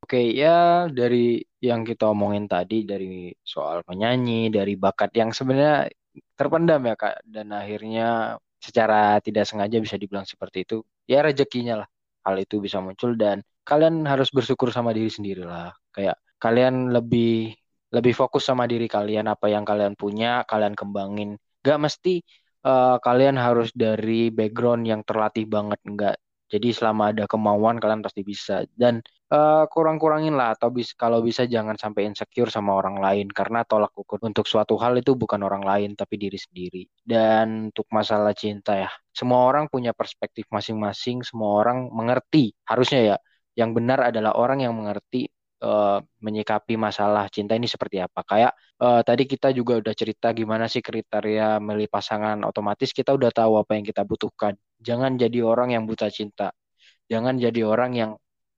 Oke 0.01 0.33
ya 0.33 0.89
dari 0.89 1.37
yang 1.61 1.85
kita 1.85 2.09
omongin 2.09 2.49
tadi 2.49 2.81
dari 2.81 3.29
soal 3.45 3.85
penyanyi 3.85 4.49
dari 4.49 4.73
bakat 4.73 5.13
yang 5.13 5.29
sebenarnya 5.29 5.85
terpendam 6.33 6.81
ya 6.81 6.95
Kak. 6.97 7.21
Dan 7.29 7.53
akhirnya 7.53 8.33
secara 8.57 9.21
tidak 9.21 9.45
sengaja 9.45 9.77
bisa 9.77 10.01
dibilang 10.01 10.25
seperti 10.25 10.65
itu. 10.65 10.81
Ya 11.05 11.21
rezekinya 11.21 11.85
lah. 11.85 11.89
Hal 12.25 12.41
itu 12.41 12.57
bisa 12.57 12.81
muncul 12.81 13.13
dan 13.13 13.45
kalian 13.61 14.01
harus 14.09 14.33
bersyukur 14.33 14.73
sama 14.73 14.95
diri 14.95 15.11
sendiri 15.11 15.43
lah 15.45 15.75
kayak 15.91 16.15
kalian 16.39 16.95
lebih 16.95 17.51
lebih 17.95 18.13
fokus 18.15 18.43
sama 18.49 18.63
diri 18.71 18.87
kalian 18.89 19.27
apa 19.31 19.47
yang 19.51 19.63
kalian 19.63 19.93
punya 19.95 20.43
kalian 20.49 20.75
kembangin. 20.75 21.29
Gak 21.65 21.79
mesti 21.81 22.23
eh, 22.67 22.97
kalian 23.05 23.35
harus 23.39 23.69
dari 23.75 24.29
background 24.33 24.83
yang 24.91 25.01
terlatih 25.07 25.45
banget 25.47 25.79
enggak 25.87 26.15
jadi 26.47 26.71
selama 26.71 27.11
ada 27.11 27.27
kemauan 27.27 27.75
kalian 27.83 27.99
pasti 27.99 28.23
bisa. 28.23 28.63
Dan 28.71 29.03
eh, 29.31 29.63
kurang-kurangin 29.67 30.31
lah 30.39 30.55
atau 30.55 30.71
bis, 30.71 30.95
kalau 30.95 31.19
bisa 31.19 31.43
jangan 31.43 31.75
sampai 31.75 32.07
insecure 32.07 32.47
sama 32.47 32.71
orang 32.79 32.97
lain. 33.03 33.27
Karena 33.27 33.67
tolak 33.67 33.91
ukur 33.99 34.19
untuk 34.23 34.47
suatu 34.47 34.79
hal 34.79 34.95
itu 34.95 35.11
bukan 35.19 35.43
orang 35.43 35.63
lain 35.67 35.91
tapi 35.99 36.15
diri 36.15 36.39
sendiri. 36.39 36.87
Dan 37.03 37.71
untuk 37.71 37.87
masalah 37.91 38.31
cinta 38.31 38.79
ya, 38.79 38.89
semua 39.11 39.43
orang 39.43 39.67
punya 39.67 39.91
perspektif 39.91 40.47
masing-masing, 40.47 41.27
semua 41.27 41.59
orang 41.59 41.91
mengerti 41.91 42.55
harusnya 42.63 43.15
ya. 43.15 43.17
Yang 43.59 43.69
benar 43.83 43.99
adalah 44.07 44.31
orang 44.39 44.63
yang 44.63 44.73
mengerti 44.77 45.27
eh, 45.61 45.99
menyikapi 46.25 46.73
masalah 46.77 47.29
cinta 47.33 47.53
ini 47.57 47.65
seperti 47.69 47.97
apa. 48.01 48.21
Kayak 48.25 48.51
eh, 48.81 49.01
tadi 49.07 49.23
kita 49.29 49.49
juga 49.55 49.79
udah 49.81 49.93
cerita 49.97 50.31
gimana 50.35 50.65
sih 50.69 50.81
kriteria 50.85 51.57
milih 51.61 51.87
pasangan 51.89 52.37
otomatis 52.45 52.91
kita 52.93 53.13
udah 53.17 53.31
tahu 53.33 53.59
apa 53.61 53.71
yang 53.77 53.85
kita 53.85 54.03
butuhkan. 54.05 54.53
Jangan 54.81 55.17
jadi 55.17 55.39
orang 55.45 55.73
yang 55.75 55.83
buta 55.89 56.07
cinta. 56.13 56.53
Jangan 57.07 57.39
jadi 57.39 57.61
orang 57.65 57.91
yang 57.95 58.11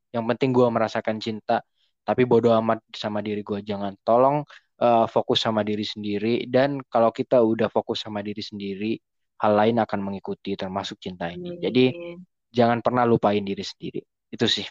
yang 0.10 0.26
penting 0.26 0.50
gue 0.58 0.68
merasakan 0.74 1.22
cinta, 1.22 1.62
tapi 2.02 2.26
bodoh 2.26 2.54
amat 2.58 2.82
sama 2.96 3.22
diri 3.22 3.42
gue. 3.46 3.60
Jangan. 3.62 3.94
Tolong 4.02 4.44
eh, 4.82 5.06
fokus 5.08 5.40
sama 5.46 5.62
diri 5.62 5.86
sendiri. 5.86 6.50
Dan 6.50 6.82
kalau 6.90 7.12
kita 7.14 7.40
udah 7.44 7.70
fokus 7.72 8.04
sama 8.06 8.20
diri 8.26 8.42
sendiri, 8.42 8.98
hal 9.40 9.54
lain 9.56 9.78
akan 9.80 10.00
mengikuti, 10.04 10.56
termasuk 10.60 11.00
cinta 11.00 11.32
ini. 11.32 11.56
Jadi 11.64 11.86
jangan 12.52 12.82
pernah 12.84 13.06
lupain 13.08 13.42
diri 13.46 13.64
sendiri. 13.64 14.02
Itu 14.30 14.46
sih. 14.50 14.66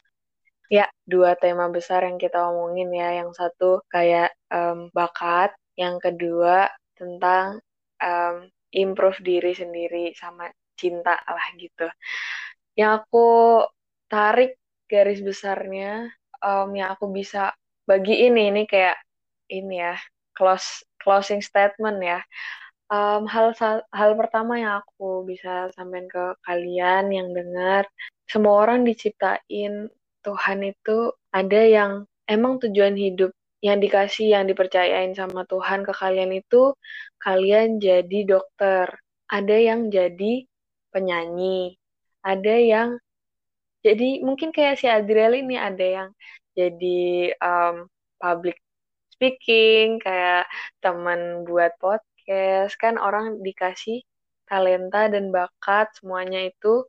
Ya, 0.68 0.84
dua 1.08 1.32
tema 1.40 1.64
besar 1.72 2.04
yang 2.04 2.20
kita 2.20 2.44
omongin 2.52 2.92
ya. 2.92 3.24
Yang 3.24 3.40
satu 3.40 3.80
kayak 3.88 4.36
em, 4.52 4.92
bakat, 4.92 5.56
yang 5.80 5.96
kedua 5.96 6.68
tentang 6.92 7.64
em, 8.04 8.52
improve 8.76 9.16
diri 9.24 9.56
sendiri 9.56 10.12
sama 10.12 10.52
cinta 10.76 11.16
lah 11.24 11.46
gitu. 11.56 11.88
Yang 12.76 12.90
aku 13.00 13.28
tarik 14.12 14.60
garis 14.92 15.24
besarnya, 15.24 16.12
em, 16.44 16.68
yang 16.76 16.92
aku 16.92 17.08
bisa 17.16 17.56
bagi 17.88 18.28
ini 18.28 18.52
ini 18.52 18.62
kayak 18.68 19.00
ini 19.48 19.80
ya, 19.80 19.96
close 20.36 20.84
closing 21.00 21.40
statement 21.40 21.96
ya. 22.04 22.20
Em, 22.92 23.24
hal 23.24 23.56
hal 23.92 24.10
pertama 24.20 24.60
yang 24.60 24.84
aku 24.84 25.24
bisa 25.24 25.72
sampaikan 25.76 26.08
ke 26.12 26.24
kalian 26.44 27.04
yang 27.08 27.28
dengar, 27.32 27.88
semua 28.28 28.68
orang 28.68 28.84
diciptain 28.84 29.88
Tuhan 30.22 30.60
itu 30.66 31.12
ada 31.30 31.60
yang 31.62 31.92
emang 32.28 32.60
tujuan 32.62 32.94
hidup 32.94 33.32
yang 33.58 33.82
dikasih, 33.82 34.38
yang 34.38 34.46
dipercayain 34.46 35.14
sama 35.18 35.42
Tuhan 35.50 35.82
ke 35.82 35.90
kalian 35.90 36.30
itu 36.38 36.74
kalian 37.18 37.82
jadi 37.82 38.18
dokter, 38.26 38.86
ada 39.26 39.56
yang 39.58 39.90
jadi 39.90 40.46
penyanyi, 40.94 41.74
ada 42.22 42.54
yang 42.54 42.88
jadi 43.82 44.22
mungkin 44.22 44.50
kayak 44.54 44.78
si 44.78 44.86
Adriel 44.86 45.38
ini 45.38 45.58
ada 45.58 45.86
yang 45.86 46.10
jadi 46.54 47.34
um, 47.38 47.86
public 48.18 48.58
speaking, 49.14 49.98
kayak 49.98 50.46
teman 50.78 51.42
buat 51.46 51.74
podcast, 51.82 52.74
kan 52.78 52.98
orang 52.98 53.42
dikasih 53.42 54.02
talenta 54.46 55.10
dan 55.10 55.30
bakat 55.34 55.90
semuanya 55.98 56.46
itu 56.46 56.86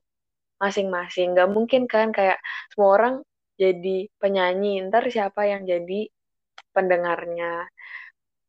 masing-masing. 0.61 1.35
Gak 1.37 1.49
mungkin 1.55 1.87
kan 1.89 2.11
kayak 2.11 2.39
semua 2.71 2.89
orang 2.97 3.15
jadi 3.59 4.07
penyanyi, 4.21 4.87
ntar 4.87 5.03
siapa 5.11 5.41
yang 5.51 5.67
jadi 5.67 6.07
pendengarnya. 6.75 7.67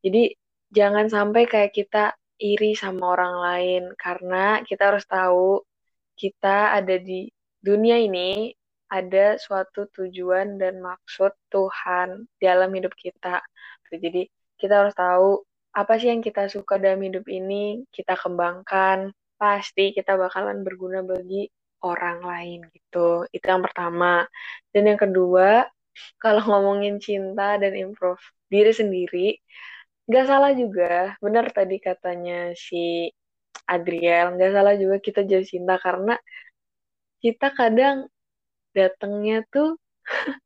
Jadi 0.05 0.35
jangan 0.71 1.07
sampai 1.11 1.43
kayak 1.51 1.73
kita 1.75 2.15
iri 2.41 2.73
sama 2.79 3.15
orang 3.15 3.35
lain 3.47 3.83
karena 4.01 4.65
kita 4.65 4.95
harus 4.95 5.05
tahu 5.05 5.61
kita 6.17 6.79
ada 6.79 6.97
di 6.97 7.29
dunia 7.61 8.01
ini 8.01 8.55
ada 8.91 9.39
suatu 9.39 9.87
tujuan 9.95 10.59
dan 10.59 10.83
maksud 10.83 11.31
Tuhan 11.53 12.27
dalam 12.43 12.71
hidup 12.75 12.95
kita. 12.97 13.43
Jadi 13.91 14.27
kita 14.59 14.75
harus 14.85 14.95
tahu 14.95 15.43
apa 15.71 15.93
sih 16.03 16.11
yang 16.11 16.23
kita 16.23 16.51
suka 16.51 16.79
dalam 16.83 16.99
hidup 17.07 17.27
ini, 17.31 17.87
kita 17.95 18.19
kembangkan. 18.19 19.15
Pasti 19.41 19.95
kita 19.97 20.19
bakalan 20.19 20.67
berguna 20.67 21.01
bagi 21.07 21.49
orang 21.85 22.19
lain 22.25 22.59
gitu. 22.75 23.27
Itu 23.35 23.45
yang 23.53 23.63
pertama. 23.67 24.27
Dan 24.73 24.83
yang 24.91 25.01
kedua, 25.01 25.67
kalau 26.23 26.43
ngomongin 26.49 26.99
cinta 27.03 27.57
dan 27.63 27.73
improve 27.77 28.21
diri 28.53 28.73
sendiri, 28.75 29.27
nggak 30.09 30.27
salah 30.31 30.53
juga. 30.57 31.17
Benar 31.25 31.47
tadi 31.57 31.77
katanya 31.83 32.53
si 32.57 33.11
Adriel, 33.71 34.37
nggak 34.37 34.53
salah 34.57 34.75
juga 34.83 34.97
kita 35.07 35.21
jatuh 35.31 35.49
cinta 35.49 35.75
karena 35.81 36.15
kita 37.23 37.53
kadang 37.59 38.09
datangnya 38.77 39.45
tuh 39.53 39.77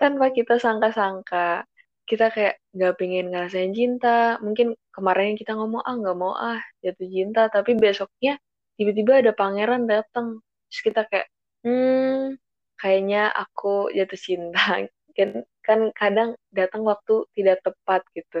tanpa 0.00 0.26
kita 0.36 0.56
sangka-sangka. 0.60 1.64
Kita 2.08 2.32
kayak 2.34 2.56
nggak 2.76 2.94
pengen 3.00 3.26
ngerasain 3.32 3.72
cinta. 3.76 4.40
Mungkin 4.44 4.74
kemarin 4.94 5.36
kita 5.40 5.52
ngomong, 5.58 5.82
ah 5.84 5.94
nggak 6.00 6.16
mau 6.18 6.34
ah 6.36 6.60
jatuh 6.84 7.08
cinta. 7.08 7.42
Tapi 7.52 7.76
besoknya 7.78 8.40
tiba-tiba 8.78 9.20
ada 9.22 9.32
pangeran 9.36 9.84
datang. 9.90 10.40
Terus 10.68 10.80
kita 10.84 11.00
kayak, 11.08 11.28
hmm, 11.64 12.38
kayaknya 12.80 13.32
aku 13.32 13.90
jatuh 13.92 14.20
cinta. 14.20 14.62
Kan, 15.18 15.42
kan 15.66 15.90
kadang 15.98 16.38
datang 16.54 16.86
waktu 16.86 17.26
tidak 17.34 17.58
tepat 17.66 18.06
gitu. 18.14 18.38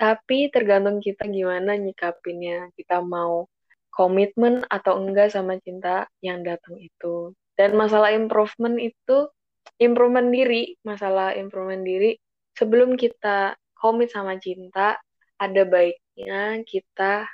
Tapi 0.00 0.48
tergantung 0.48 1.04
kita 1.04 1.28
gimana 1.28 1.76
nyikapinnya. 1.76 2.72
Kita 2.72 3.04
mau 3.04 3.44
komitmen 3.92 4.64
atau 4.66 4.96
enggak 4.96 5.36
sama 5.36 5.60
cinta 5.60 6.08
yang 6.24 6.40
datang 6.40 6.80
itu. 6.80 7.36
Dan 7.54 7.78
masalah 7.78 8.16
improvement 8.16 8.80
itu, 8.80 9.30
improvement 9.78 10.32
diri, 10.32 10.74
masalah 10.82 11.36
improvement 11.38 11.86
diri, 11.86 12.18
sebelum 12.58 12.98
kita 12.98 13.54
komit 13.78 14.10
sama 14.10 14.34
cinta, 14.42 14.98
ada 15.38 15.62
baiknya 15.62 16.62
kita 16.66 17.30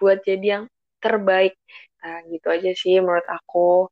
buat 0.00 0.24
jadi 0.24 0.46
yang 0.60 0.64
terbaik. 1.04 1.56
Nah, 1.98 2.22
gitu 2.30 2.46
aja 2.46 2.70
sih 2.74 3.02
menurut 3.02 3.26
aku. 3.26 3.90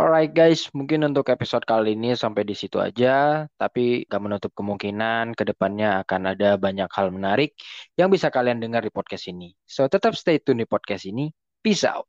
Alright 0.00 0.32
guys, 0.32 0.72
mungkin 0.72 1.04
untuk 1.04 1.28
episode 1.28 1.62
kali 1.68 1.92
ini 1.92 2.16
sampai 2.16 2.42
di 2.42 2.56
situ 2.56 2.80
aja. 2.80 3.44
Tapi 3.54 4.08
gak 4.08 4.22
menutup 4.24 4.50
kemungkinan 4.56 5.36
ke 5.36 5.44
depannya 5.44 6.02
akan 6.02 6.34
ada 6.34 6.56
banyak 6.56 6.88
hal 6.88 7.12
menarik 7.12 7.52
yang 8.00 8.08
bisa 8.08 8.32
kalian 8.32 8.58
dengar 8.58 8.80
di 8.80 8.90
podcast 8.90 9.28
ini. 9.28 9.52
So 9.68 9.86
tetap 9.86 10.16
stay 10.16 10.40
tune 10.40 10.64
di 10.64 10.66
podcast 10.66 11.04
ini. 11.04 11.28
Peace 11.60 11.84
out. 11.84 12.08